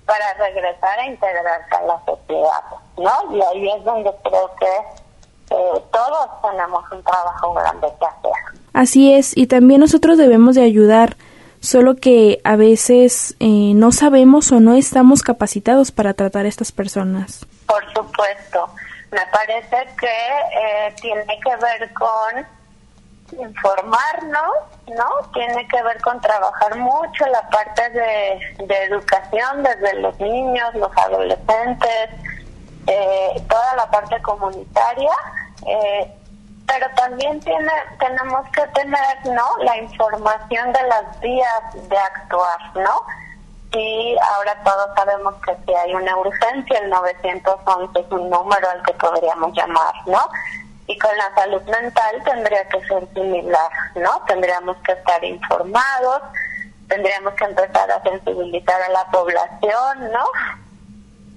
para 0.09 0.33
regresar 0.38 0.99
a 0.99 1.07
integrarse 1.07 1.75
a 1.77 1.83
la 1.83 2.03
sociedad, 2.07 2.62
¿no? 2.97 3.37
Y 3.37 3.43
ahí 3.43 3.69
es 3.77 3.85
donde 3.85 4.11
creo 4.25 4.50
que 4.59 5.55
eh, 5.55 5.83
todos 5.93 6.29
tenemos 6.43 6.83
un 6.91 7.03
trabajo 7.05 7.53
grande 7.53 7.88
que 8.00 8.07
hacer. 8.07 8.61
Así 8.73 9.12
es, 9.12 9.37
y 9.37 9.47
también 9.47 9.81
nosotros 9.81 10.17
debemos 10.17 10.55
de 10.55 10.62
ayudar, 10.62 11.17
solo 11.61 11.97
que 11.97 12.41
a 12.43 12.57
veces 12.57 13.37
eh, 13.38 13.73
no 13.75 13.93
sabemos 13.93 14.50
o 14.50 14.61
no 14.61 14.75
estamos 14.75 15.23
capacitados 15.23 15.93
para 15.93 16.15
tratar 16.15 16.47
a 16.47 16.49
estas 16.49 16.73
personas. 16.73 17.47
Por 17.67 17.85
supuesto, 17.93 18.67
me 19.12 19.21
parece 19.31 19.77
que 20.00 20.07
eh, 20.07 20.95
tiene 21.03 21.27
que 21.27 21.57
ver 21.57 21.93
con 21.93 22.58
informarnos, 23.33 24.55
¿no? 24.87 25.31
Tiene 25.33 25.67
que 25.69 25.83
ver 25.83 26.01
con 26.03 26.21
trabajar 26.21 26.77
mucho 26.77 27.27
la 27.27 27.49
parte 27.51 27.91
de, 27.91 28.85
educación 28.85 29.62
desde 29.62 30.01
los 30.01 30.19
niños, 30.21 30.75
los 30.75 30.91
adolescentes, 30.97 32.11
eh, 32.87 33.43
toda 33.49 33.77
la 33.77 33.91
parte 33.91 34.21
comunitaria, 34.23 35.12
eh, 35.67 36.14
pero 36.67 36.87
también 36.97 37.41
tiene, 37.41 37.73
tenemos 37.99 38.49
que 38.51 38.67
tener, 38.69 39.27
¿no? 39.27 39.64
La 39.64 39.77
información 39.79 40.73
de 40.73 40.83
las 40.83 41.21
vías 41.21 41.88
de 41.88 41.99
actuar, 41.99 42.77
¿no? 42.77 43.03
Y 43.73 44.17
ahora 44.35 44.57
todos 44.64 44.88
sabemos 44.97 45.35
que 45.45 45.55
si 45.67 45.75
hay 45.75 45.95
una 45.95 46.17
urgencia, 46.17 46.79
el 46.79 46.91
911 46.91 48.01
es 48.01 48.11
un 48.11 48.31
número 48.31 48.71
al 48.71 48.83
que 48.83 48.95
podríamos 48.95 49.53
llamar, 49.55 49.95
¿no? 50.07 50.21
Y 50.88 50.98
con 50.98 51.14
la 51.16 51.35
salud 51.35 51.62
mental 51.64 52.22
tendría 52.24 52.66
que 52.68 52.81
ser 52.87 53.07
similar, 53.12 53.70
¿no? 53.94 54.22
Tendríamos 54.27 54.77
que 54.79 54.92
estar 54.92 55.22
informados, 55.22 56.22
tendríamos 56.88 57.35
que 57.35 57.44
empezar 57.44 57.90
a 57.90 58.03
sensibilizar 58.03 58.83
a 58.83 58.88
la 58.88 59.05
población, 59.11 60.11
¿no? 60.11 60.24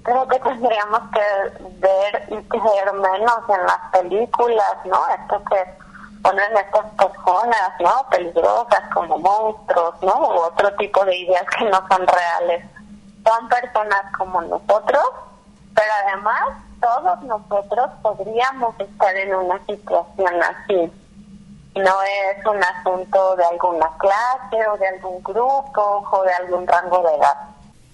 Creo 0.04 0.26
que 0.26 0.40
tendríamos 0.40 1.02
que 1.12 1.64
ver 1.80 2.26
y 2.30 2.42
creer 2.48 2.92
menos 2.94 3.40
en 3.48 3.66
las 3.66 3.90
películas, 3.92 4.74
¿no? 4.86 5.06
Esto 5.08 5.42
que 5.44 5.74
ponen 6.22 6.56
estas 6.56 6.86
personas, 6.96 7.72
¿no? 7.78 8.06
Peligrosas 8.10 8.82
como 8.94 9.18
monstruos, 9.18 10.02
¿no? 10.02 10.14
U 10.14 10.40
otro 10.44 10.74
tipo 10.76 11.04
de 11.04 11.14
ideas 11.14 11.44
que 11.58 11.66
no 11.66 11.86
son 11.88 12.06
reales. 12.06 12.64
Son 13.26 13.48
personas 13.50 14.02
como 14.16 14.40
nosotros, 14.40 15.10
pero 15.74 15.92
además 16.06 16.71
todos 16.82 17.22
nosotros 17.22 17.90
podríamos 18.02 18.78
estar 18.78 19.16
en 19.16 19.34
una 19.34 19.58
situación 19.66 20.34
así. 20.42 20.92
No 21.74 22.02
es 22.02 22.44
un 22.44 22.62
asunto 22.62 23.36
de 23.36 23.44
alguna 23.44 23.88
clase 23.98 24.68
o 24.68 24.76
de 24.76 24.88
algún 24.88 25.22
grupo 25.22 26.04
o 26.10 26.22
de 26.24 26.32
algún 26.34 26.66
rango 26.66 27.02
de 27.02 27.16
edad. 27.16 27.36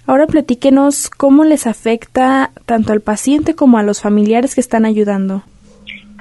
Ahora 0.07 0.27
platíquenos 0.27 1.11
cómo 1.11 1.45
les 1.45 1.67
afecta 1.67 2.51
tanto 2.67 2.93
al 2.93 3.03
paciente 3.03 3.55
como 3.55 3.79
a 3.79 3.83
los 3.83 4.01
familiares 4.01 4.55
que 4.55 4.61
están 4.61 4.85
ayudando. 4.87 5.43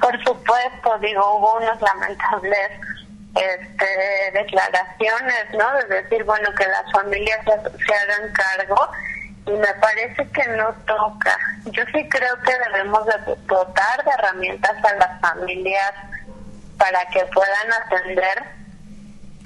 Por 0.00 0.16
supuesto, 0.24 0.98
digo, 1.00 1.20
hubo 1.36 1.56
unos 1.56 1.80
lamentables 1.80 2.70
este, 3.34 4.38
declaraciones, 4.38 5.46
¿no? 5.58 5.72
De 5.88 6.02
decir, 6.02 6.22
bueno, 6.24 6.48
que 6.56 6.66
las 6.66 6.92
familias 6.92 7.40
se, 7.44 7.84
se 7.84 7.94
hagan 7.94 8.32
cargo 8.32 8.88
y 9.48 9.52
me 9.52 9.74
parece 9.80 10.28
que 10.30 10.46
no 10.48 10.72
toca. 10.86 11.38
Yo 11.66 11.82
sí 11.92 12.08
creo 12.08 12.36
que 12.44 12.52
debemos 12.70 13.04
de 13.06 13.34
dotar 13.46 14.04
de 14.04 14.10
herramientas 14.10 14.84
a 14.84 14.94
las 14.96 15.20
familias 15.20 15.94
para 16.76 17.04
que 17.06 17.24
puedan 17.26 17.72
atender 17.84 18.44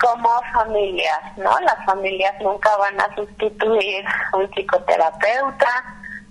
como 0.01 0.29
familias, 0.53 1.21
¿no? 1.37 1.59
Las 1.61 1.85
familias 1.87 2.35
nunca 2.41 2.77
van 2.77 3.01
a 3.01 3.15
sustituir 3.15 4.05
un 4.33 4.51
psicoterapeuta 4.51 5.85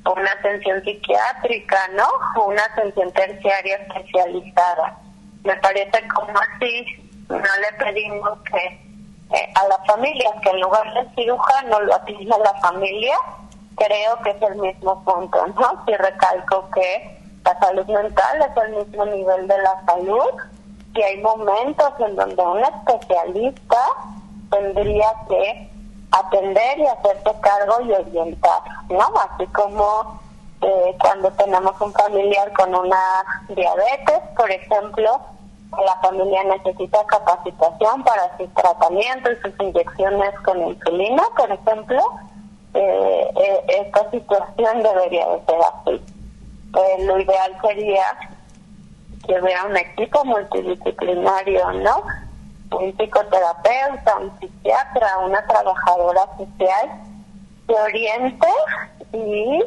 o 0.04 0.14
una 0.14 0.32
atención 0.32 0.84
psiquiátrica, 0.84 1.88
¿no? 1.94 2.08
O 2.36 2.50
una 2.50 2.66
atención 2.66 3.12
terciaria 3.14 3.78
especializada. 3.78 4.98
Me 5.44 5.56
parece 5.56 6.08
como 6.10 6.38
así 6.38 6.86
no 7.30 7.38
le 7.38 7.78
pedimos 7.78 8.38
que 8.42 8.92
eh, 9.34 9.54
a 9.56 9.68
las 9.70 9.88
familias 9.88 10.34
que 10.44 10.50
en 10.50 10.60
lugar 10.60 10.94
de 10.94 11.16
cirujano 11.16 11.80
lo 11.80 11.96
atienda 11.96 12.38
la 12.40 12.54
familia, 12.60 13.16
creo 13.76 14.22
que 14.24 14.32
es 14.32 14.42
el 14.42 14.56
mismo 14.56 15.04
punto, 15.04 15.48
¿no? 15.48 15.84
Si 15.86 15.96
recalco 15.96 16.70
que 16.74 17.20
la 17.44 17.60
salud 17.60 17.86
mental 17.86 18.42
es 18.42 18.64
el 18.64 18.76
mismo 18.76 19.06
nivel 19.06 19.48
de 19.48 19.58
la 19.58 19.84
salud, 19.86 20.30
que 20.94 21.04
hay 21.04 21.22
momentos 21.22 21.94
en 22.00 22.16
donde 22.16 22.44
un 22.44 22.60
especialista 22.60 23.78
tendría 24.50 25.08
que 25.28 25.70
atender 26.12 26.80
y 26.80 26.86
hacerse 26.86 27.32
cargo 27.42 27.82
y 27.82 27.94
orientar, 27.94 28.62
¿no? 28.90 29.08
Así 29.30 29.48
como 29.48 30.20
eh, 30.62 30.96
cuando 31.00 31.32
tenemos 31.32 31.80
un 31.82 31.94
familiar 31.94 32.52
con 32.54 32.76
una 32.76 33.24
diabetes, 33.50 34.20
por 34.36 34.52
ejemplo, 34.52 35.20
la 35.72 35.96
familia 36.02 36.44
necesita 36.44 37.04
capacitación 37.06 38.04
para 38.04 38.38
sus 38.38 38.54
tratamientos 38.54 39.34
y 39.34 39.42
sus 39.42 39.60
inyecciones 39.60 40.40
con 40.42 40.62
insulina, 40.68 41.24
por 41.38 41.52
ejemplo, 41.52 42.04
eh, 42.74 43.32
eh, 43.36 43.62
esta 43.86 44.10
situación 44.12 44.84
debería 44.84 45.28
de 45.28 45.46
ser 45.46 45.60
así. 45.74 46.02
Eh, 46.74 47.06
lo 47.06 47.20
ideal 47.20 47.58
sería 47.62 48.06
que 49.26 49.40
hubiera 49.40 49.66
un 49.66 49.78
equipo 49.78 50.24
multidisciplinario, 50.26 51.72
¿no? 51.74 52.04
un 52.72 52.96
psicoterapeuta, 52.98 54.18
un 54.18 54.40
psiquiatra, 54.40 55.18
una 55.26 55.46
trabajadora 55.46 56.22
social 56.38 56.90
se 57.68 57.74
oriente 57.74 58.48
y 59.14 59.64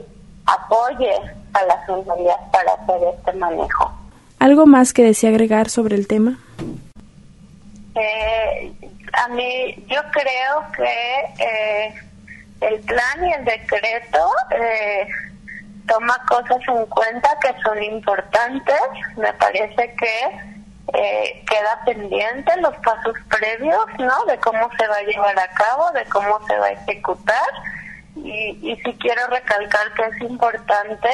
apoye 0.47 1.13
a 1.53 1.65
las 1.65 1.87
familias 1.87 2.39
para 2.51 2.73
hacer 2.73 3.15
este 3.15 3.33
manejo. 3.35 3.93
¿Algo 4.39 4.67
más 4.67 4.93
que 4.93 5.05
desea 5.05 5.31
agregar 5.31 5.71
sobre 5.71 5.97
el 5.97 6.07
tema? 6.07 6.39
Eh, 7.95 8.73
a 9.13 9.29
mí, 9.29 9.75
yo 9.87 10.01
creo 10.13 10.73
que 10.77 11.45
eh, 11.45 11.95
el 12.61 12.81
plan 12.81 13.25
y 13.25 13.33
el 13.33 13.45
decreto 13.45 14.31
eh, 14.51 15.07
toma 15.87 16.17
cosas 16.29 16.59
en 16.69 16.87
cuenta 16.87 17.29
que 17.41 17.55
son 17.63 17.83
importantes. 17.83 18.81
Me 19.17 19.33
parece 19.35 19.95
que 19.95 20.55
eh, 20.95 21.45
queda 21.49 21.81
pendiente 21.85 22.57
los 22.61 22.75
pasos 22.77 23.17
previos, 23.29 23.87
¿no? 23.99 24.25
De 24.27 24.39
cómo 24.39 24.71
se 24.79 24.87
va 24.87 24.97
a 24.97 25.03
llevar 25.03 25.39
a 25.39 25.49
cabo, 25.49 25.91
de 25.93 26.05
cómo 26.07 26.47
se 26.47 26.57
va 26.57 26.67
a 26.67 26.73
ejecutar. 26.73 27.51
Y, 28.17 28.59
y 28.63 28.77
sí 28.85 28.97
quiero 29.01 29.27
recalcar 29.27 29.93
que 29.95 30.03
es 30.05 30.21
importante 30.23 31.11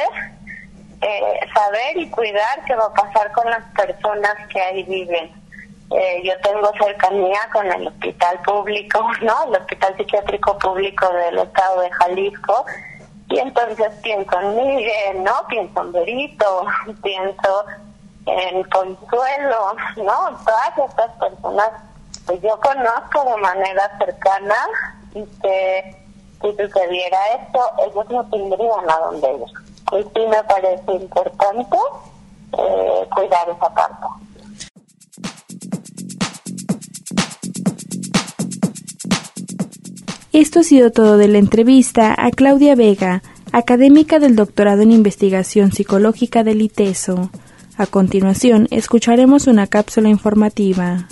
eh, 1.01 1.39
saber 1.53 1.97
y 1.97 2.09
cuidar 2.11 2.63
qué 2.65 2.75
va 2.75 2.85
a 2.85 2.93
pasar 2.93 3.31
con 3.31 3.49
las 3.49 3.63
personas 3.73 4.35
que 4.49 4.61
ahí 4.61 4.83
viven. 4.83 5.40
Eh, 5.91 6.21
yo 6.23 6.33
tengo 6.41 6.71
cercanía 6.81 7.39
con 7.51 7.65
el 7.69 7.87
hospital 7.87 8.39
público, 8.45 9.05
¿no? 9.21 9.43
El 9.43 9.61
hospital 9.61 9.95
psiquiátrico 9.97 10.57
público 10.57 11.07
del 11.13 11.39
estado 11.39 11.81
de 11.81 11.91
Jalisco. 11.91 12.65
Y 13.29 13.39
entonces 13.39 13.91
pienso 14.01 14.39
en 14.39 14.55
Miguel, 14.55 15.23
¿no? 15.23 15.33
Pienso 15.47 15.81
en 15.81 15.91
Berito, 15.91 16.65
pienso 17.03 17.65
en 18.25 18.63
Consuelo, 18.63 19.75
¿no? 19.97 20.37
Todas 20.45 20.89
estas 20.89 21.11
personas 21.13 21.69
que 22.27 22.39
yo 22.39 22.59
conozco 22.59 23.23
de 23.25 23.37
manera 23.37 23.97
cercana 23.97 24.55
y 25.13 25.25
que 25.41 25.97
si 26.41 26.51
sucediera 26.55 27.17
esto, 27.33 27.59
ellos 27.85 28.09
no 28.09 28.29
tendrían 28.29 28.89
a 28.89 28.97
dónde 28.97 29.33
ir. 29.33 29.99
Y 29.99 30.03
sí 30.03 30.27
me 30.27 30.43
parece 30.43 30.91
importante 30.93 31.77
eh, 32.57 33.09
cuidar 33.13 33.49
esa 33.49 33.73
parte. 33.73 34.20
Esto 40.33 40.61
ha 40.61 40.63
sido 40.63 40.91
todo 40.91 41.17
de 41.17 41.27
la 41.27 41.39
entrevista 41.39 42.15
a 42.17 42.31
Claudia 42.31 42.73
Vega, 42.73 43.21
académica 43.51 44.17
del 44.17 44.37
doctorado 44.37 44.81
en 44.81 44.93
investigación 44.93 45.73
psicológica 45.73 46.45
del 46.45 46.61
ITESO. 46.61 47.29
A 47.75 47.85
continuación, 47.85 48.67
escucharemos 48.71 49.47
una 49.47 49.67
cápsula 49.67 50.07
informativa. 50.07 51.09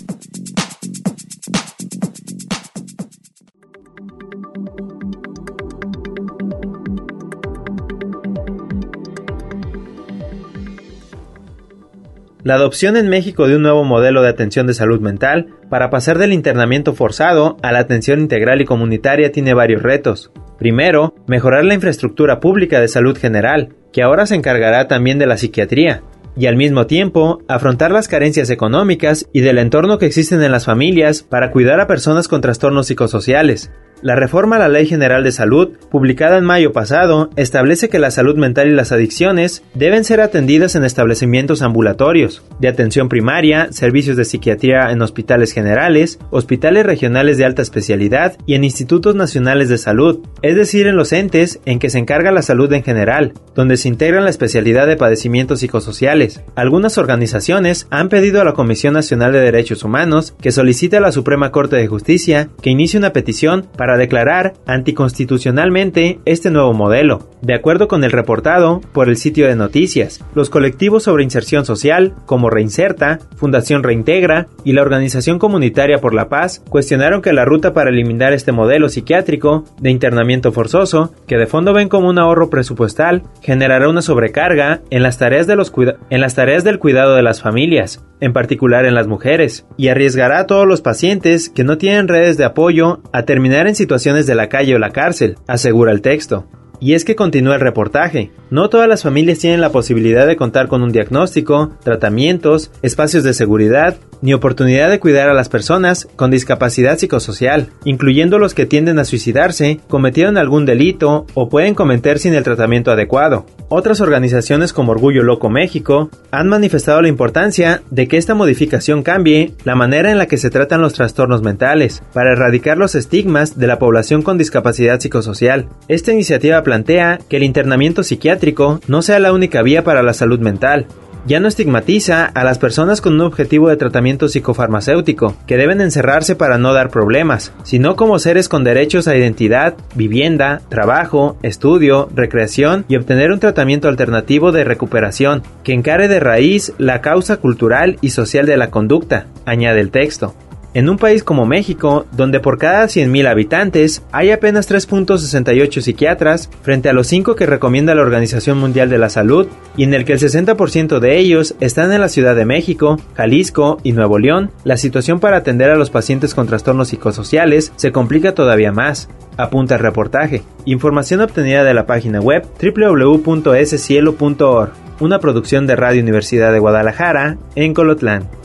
La 12.42 12.56
adopción 12.56 12.96
en 12.96 13.10
México 13.10 13.50
de 13.50 13.58
un 13.58 13.64
nuevo 13.64 13.84
modelo 13.84 14.22
de 14.22 14.30
atención 14.30 14.66
de 14.66 14.74
salud 14.74 15.02
mental 15.02 15.48
para 15.70 15.90
pasar 15.90 16.18
del 16.18 16.32
internamiento 16.32 16.94
forzado 16.94 17.58
a 17.62 17.74
la 17.74 17.80
atención 17.80 18.22
integral 18.22 18.62
y 18.62 18.66
comunitaria 18.66 19.34
tiene 19.34 19.54
varios 19.54 19.84
retos. 19.84 20.32
Primero, 20.58 21.16
mejorar 21.28 21.66
la 21.66 21.74
infraestructura 21.74 22.40
pública 22.40 22.80
de 22.80 22.88
salud 22.88 23.18
general, 23.18 23.76
que 23.92 24.04
ahora 24.04 24.26
se 24.26 24.36
encargará 24.36 24.88
también 24.88 25.20
de 25.20 25.28
la 25.28 25.36
psiquiatría, 25.36 26.02
y 26.38 26.46
al 26.46 26.56
mismo 26.56 26.88
tiempo 26.88 27.42
afrontar 27.50 27.92
las 27.92 28.08
carencias 28.08 28.50
económicas 28.50 29.28
y 29.34 29.42
del 29.42 29.58
entorno 29.58 29.98
que 29.98 30.06
existen 30.06 30.42
en 30.42 30.54
las 30.54 30.66
familias 30.66 31.24
para 31.24 31.52
cuidar 31.52 31.82
a 31.82 31.88
personas 31.88 32.30
con 32.30 32.40
trastornos 32.40 32.88
psicosociales, 32.88 33.70
la 34.02 34.16
reforma 34.16 34.56
a 34.56 34.60
la 34.60 34.70
Ley 34.70 34.86
General 34.86 35.24
de 35.24 35.32
Salud, 35.32 35.78
publicada 35.92 36.38
en 36.38 36.46
mayo 36.46 36.72
pasado, 36.72 37.30
establece 37.36 37.90
que 37.90 38.00
la 38.00 38.12
salud 38.12 38.38
mental 38.38 38.68
y 38.68 38.74
las 38.74 38.92
adicciones 38.92 39.64
deben 39.74 40.04
ser 40.04 40.22
atendidas 40.22 40.76
en 40.76 40.84
establecimientos 40.84 41.62
ambulatorios, 41.62 42.44
de 42.60 42.68
atención 42.68 43.10
primaria, 43.10 43.72
servicios 43.72 44.18
de 44.18 44.26
psiquiatría 44.26 44.92
en 44.92 45.02
hospitales 45.02 45.52
generales, 45.52 46.20
hospitales 46.30 46.86
regionales 46.86 47.38
de 47.38 47.46
alta 47.46 47.62
especialidad 47.62 48.38
y 48.46 48.56
en 48.56 48.64
institutos 48.64 49.16
nacionales 49.16 49.70
de 49.70 49.78
salud, 49.78 50.20
es 50.42 50.56
decir, 50.56 50.88
en 50.88 50.96
los 50.96 51.12
entes 51.12 51.60
en 51.66 51.80
que 51.80 51.90
se 51.90 52.00
encarga 52.00 52.32
la 52.32 52.42
salud 52.42 52.72
en 52.74 52.84
general, 52.84 53.34
donde 53.56 53.78
se 53.78 53.90
integran 53.90 54.24
la 54.24 54.30
especialidad 54.30 54.88
de 54.88 54.98
padecimientos 54.98 55.60
psicosociales. 55.60 56.42
Algunas 56.56 56.98
organizaciones 56.98 57.88
han 57.90 58.10
pedido 58.10 58.42
a 58.42 58.46
la 58.46 58.54
Comisión 58.54 58.94
Nacional 58.94 59.34
de 59.34 59.42
Derechos 59.42 59.84
Humanos 59.84 60.34
que 60.42 60.52
solicite 60.52 60.98
a 60.98 61.02
la 61.02 61.12
Suprema 61.12 61.52
Corte 61.52 61.76
de 61.76 61.88
Justicia 61.88 62.50
que 62.62 62.70
inicie 62.70 63.00
una 63.00 63.14
petición 63.14 63.68
para 63.78 63.89
para 63.90 63.98
declarar 63.98 64.54
anticonstitucionalmente 64.68 66.20
este 66.26 66.52
nuevo 66.52 66.76
modelo. 66.76 67.28
De 67.42 67.56
acuerdo 67.56 67.88
con 67.88 68.04
el 68.04 68.12
reportado 68.12 68.82
por 68.94 69.10
el 69.10 69.18
sitio 69.18 69.48
de 69.48 69.56
noticias, 69.56 70.24
los 70.36 70.52
colectivos 70.52 71.02
sobre 71.02 71.24
inserción 71.24 71.66
social, 71.66 72.14
como 72.28 72.52
Reinserta, 72.52 73.18
Fundación 73.36 73.82
Reintegra 73.82 74.46
y 74.64 74.74
la 74.74 74.84
Organización 74.84 75.40
Comunitaria 75.40 75.98
por 75.98 76.14
la 76.14 76.30
Paz, 76.30 76.64
cuestionaron 76.70 77.24
que 77.24 77.34
la 77.34 77.46
ruta 77.46 77.74
para 77.74 77.90
eliminar 77.90 78.32
este 78.32 78.52
modelo 78.52 78.90
psiquiátrico 78.90 79.64
de 79.80 79.90
internamiento 79.90 80.52
forzoso, 80.52 81.12
que 81.26 81.38
de 81.38 81.48
fondo 81.48 81.74
ven 81.74 81.90
como 81.90 82.10
un 82.10 82.20
ahorro 82.20 82.52
presupuestal, 82.52 83.24
generará 83.42 83.90
una 83.90 84.04
sobrecarga 84.04 84.82
en 84.92 85.02
las 85.02 85.18
tareas, 85.18 85.48
de 85.48 85.56
los 85.56 85.74
en 86.12 86.22
las 86.22 86.36
tareas 86.36 86.64
del 86.64 86.78
cuidado 86.78 87.16
de 87.16 87.24
las 87.24 87.42
familias, 87.42 88.06
en 88.20 88.34
particular 88.34 88.86
en 88.86 88.94
las 88.94 89.08
mujeres, 89.08 89.66
y 89.78 89.88
arriesgará 89.88 90.42
a 90.42 90.46
todos 90.46 90.68
los 90.68 90.82
pacientes 90.82 91.50
que 91.50 91.64
no 91.64 91.80
tienen 91.80 92.08
redes 92.08 92.38
de 92.38 92.46
apoyo 92.46 93.00
a 93.14 93.24
terminar 93.24 93.66
en 93.68 93.76
situaciones 93.80 94.28
de 94.28 94.36
la 94.36 94.50
calle 94.50 94.76
o 94.76 94.78
la 94.78 94.92
cárcel, 94.92 95.38
asegura 95.48 95.92
el 95.92 96.02
texto. 96.02 96.46
Y 96.80 96.94
es 96.94 97.06
que 97.06 97.16
continúa 97.16 97.56
el 97.56 97.62
reportaje. 97.62 98.32
No 98.50 98.70
todas 98.70 98.88
las 98.88 99.04
familias 99.04 99.40
tienen 99.40 99.62
la 99.62 99.72
posibilidad 99.72 100.26
de 100.26 100.38
contar 100.38 100.68
con 100.68 100.82
un 100.82 100.92
diagnóstico, 100.92 101.72
tratamientos, 101.84 102.72
espacios 102.82 103.24
de 103.24 103.34
seguridad, 103.34 103.98
ni 104.22 104.34
oportunidad 104.34 104.90
de 104.90 105.00
cuidar 105.00 105.30
a 105.30 105.34
las 105.34 105.50
personas 105.50 106.08
con 106.16 106.32
discapacidad 106.32 106.98
psicosocial, 106.98 107.70
incluyendo 107.86 108.38
los 108.40 108.54
que 108.54 108.66
tienden 108.66 109.00
a 109.00 109.06
suicidarse, 109.06 109.80
cometieron 109.88 110.38
algún 110.38 110.66
delito 110.66 111.26
o 111.34 111.50
pueden 111.50 111.76
cometer 111.76 112.20
sin 112.20 112.34
el 112.34 112.44
tratamiento 112.44 112.92
adecuado. 112.92 113.46
Otras 113.70 114.02
organizaciones 114.02 114.74
como 114.74 114.94
Orgullo 114.94 115.22
Loco 115.22 115.50
México 115.50 116.10
han 116.32 116.50
manifestado 116.50 117.02
la 117.02 117.08
importancia 117.08 117.84
de 117.92 118.08
que 118.08 118.18
esta 118.18 118.34
modificación 118.34 119.04
cambie 119.04 119.54
la 119.64 119.76
manera 119.76 120.12
en 120.12 120.18
la 120.18 120.26
que 120.26 120.38
se 120.38 120.50
tratan 120.50 120.82
los 120.82 120.94
trastornos 120.94 121.44
mentales, 121.44 122.02
para 122.14 122.32
erradicar 122.32 122.78
los 122.78 122.96
estigmas 122.96 123.60
de 123.60 123.68
la 123.68 123.78
población 123.78 124.24
con 124.24 124.40
discapacidad 124.40 125.00
psicosocial. 125.00 125.68
Esta 125.88 126.12
iniciativa 126.12 126.64
plantea 126.70 127.18
que 127.28 127.38
el 127.38 127.42
internamiento 127.42 128.04
psiquiátrico 128.04 128.80
no 128.88 129.02
sea 129.02 129.18
la 129.18 129.34
única 129.34 129.64
vía 129.64 129.84
para 129.84 130.04
la 130.04 130.14
salud 130.14 130.40
mental, 130.40 130.86
ya 131.26 131.40
no 131.40 131.48
estigmatiza 131.48 132.26
a 132.26 132.44
las 132.44 132.60
personas 132.60 133.02
con 133.02 133.14
un 133.14 133.22
objetivo 133.22 133.70
de 133.70 133.76
tratamiento 133.76 134.28
psicofarmacéutico, 134.28 135.36
que 135.48 135.58
deben 135.58 135.82
encerrarse 135.82 136.36
para 136.36 136.60
no 136.60 136.72
dar 136.72 136.92
problemas, 136.92 137.54
sino 137.64 137.96
como 137.96 138.20
seres 138.20 138.50
con 138.50 138.64
derechos 138.64 139.08
a 139.08 139.18
identidad, 139.18 139.74
vivienda, 139.96 140.62
trabajo, 140.70 141.38
estudio, 141.42 142.08
recreación 142.16 142.86
y 142.88 142.98
obtener 142.98 143.32
un 143.32 143.40
tratamiento 143.40 143.88
alternativo 143.88 144.52
de 144.52 144.64
recuperación, 144.64 145.42
que 145.64 145.74
encare 145.74 146.08
de 146.08 146.20
raíz 146.20 146.74
la 146.78 147.02
causa 147.02 147.38
cultural 147.38 147.98
y 148.02 148.12
social 148.12 148.46
de 148.46 148.58
la 148.58 148.70
conducta, 148.70 149.26
añade 149.44 149.82
el 149.82 149.90
texto. 149.90 150.36
En 150.76 150.88
un 150.88 150.98
país 150.98 151.24
como 151.24 151.48
México, 151.48 152.06
donde 152.12 152.40
por 152.40 152.60
cada 152.60 152.86
100.000 152.86 153.28
habitantes 153.28 154.04
hay 154.12 154.30
apenas 154.30 154.70
3.68 154.70 155.82
psiquiatras, 155.82 156.52
frente 156.62 156.90
a 156.90 156.94
los 156.94 157.08
5 157.08 157.36
que 157.36 157.48
recomienda 157.48 157.96
la 157.96 158.04
Organización 158.04 158.60
Mundial 158.60 158.88
de 158.90 159.00
la 159.00 159.10
Salud, 159.10 159.48
y 159.76 159.84
en 159.84 159.96
el 159.96 160.06
que 160.06 160.14
el 160.14 160.20
60% 160.20 161.00
de 161.00 161.18
ellos 161.18 161.56
están 161.60 161.92
en 161.92 162.02
la 162.02 162.10
Ciudad 162.10 162.36
de 162.36 162.46
México, 162.46 163.00
Jalisco 163.16 163.80
y 163.84 163.94
Nuevo 163.94 164.20
León, 164.20 164.52
la 164.64 164.78
situación 164.78 165.20
para 165.20 165.38
atender 165.38 165.72
a 165.72 165.76
los 165.76 165.90
pacientes 165.90 166.36
con 166.36 166.46
trastornos 166.46 166.90
psicosociales 166.90 167.74
se 167.76 167.92
complica 167.92 168.36
todavía 168.36 168.72
más, 168.72 169.10
apunta 169.38 169.74
el 169.76 169.82
reportaje. 169.82 170.44
Información 170.66 171.22
obtenida 171.22 171.64
de 171.64 171.74
la 171.74 171.88
página 171.88 172.20
web 172.20 172.46
www.scielo.org, 172.62 174.72
una 175.00 175.20
producción 175.20 175.66
de 175.66 175.76
Radio 175.76 176.04
Universidad 176.04 176.54
de 176.54 176.60
Guadalajara, 176.60 177.38
en 177.56 177.74
Colotlán. 177.74 178.39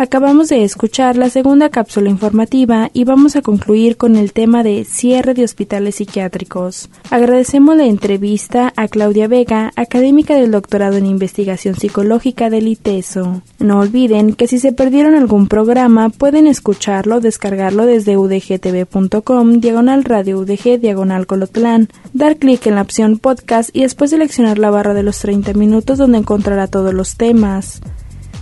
Acabamos 0.00 0.48
de 0.48 0.64
escuchar 0.64 1.18
la 1.18 1.28
segunda 1.28 1.68
cápsula 1.68 2.08
informativa 2.08 2.88
y 2.94 3.04
vamos 3.04 3.36
a 3.36 3.42
concluir 3.42 3.98
con 3.98 4.16
el 4.16 4.32
tema 4.32 4.62
de 4.62 4.86
cierre 4.86 5.34
de 5.34 5.44
hospitales 5.44 5.96
psiquiátricos. 5.96 6.88
Agradecemos 7.10 7.76
la 7.76 7.84
entrevista 7.84 8.72
a 8.76 8.88
Claudia 8.88 9.28
Vega, 9.28 9.72
académica 9.76 10.36
del 10.36 10.52
doctorado 10.52 10.96
en 10.96 11.04
investigación 11.04 11.74
psicológica 11.74 12.48
del 12.48 12.68
ITESO. 12.68 13.42
No 13.58 13.80
olviden 13.80 14.32
que 14.32 14.46
si 14.46 14.58
se 14.58 14.72
perdieron 14.72 15.14
algún 15.14 15.48
programa 15.48 16.08
pueden 16.08 16.46
escucharlo 16.46 17.20
descargarlo 17.20 17.84
desde 17.84 18.16
udgtv.com, 18.16 19.60
diagonal 19.60 20.04
radio 20.04 20.38
udg, 20.38 20.80
diagonal 20.80 21.26
colotlán, 21.26 21.90
dar 22.14 22.38
clic 22.38 22.66
en 22.66 22.76
la 22.76 22.82
opción 22.82 23.18
podcast 23.18 23.68
y 23.74 23.82
después 23.82 24.08
seleccionar 24.08 24.58
la 24.58 24.70
barra 24.70 24.94
de 24.94 25.02
los 25.02 25.18
30 25.18 25.52
minutos 25.52 25.98
donde 25.98 26.16
encontrará 26.16 26.68
todos 26.68 26.94
los 26.94 27.18
temas. 27.18 27.82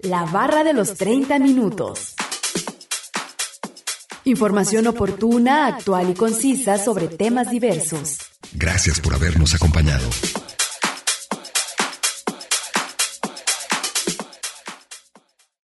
la 0.00 0.24
barra 0.24 0.64
de 0.64 0.72
los 0.72 0.94
30 0.94 1.38
minutos. 1.38 2.14
Información 4.24 4.86
oportuna, 4.86 5.66
actual 5.66 6.10
y 6.10 6.14
concisa 6.14 6.78
sobre 6.78 7.08
temas 7.08 7.50
diversos. 7.50 8.18
Gracias 8.52 9.00
por 9.00 9.14
habernos 9.14 9.54
acompañado. 9.54 10.08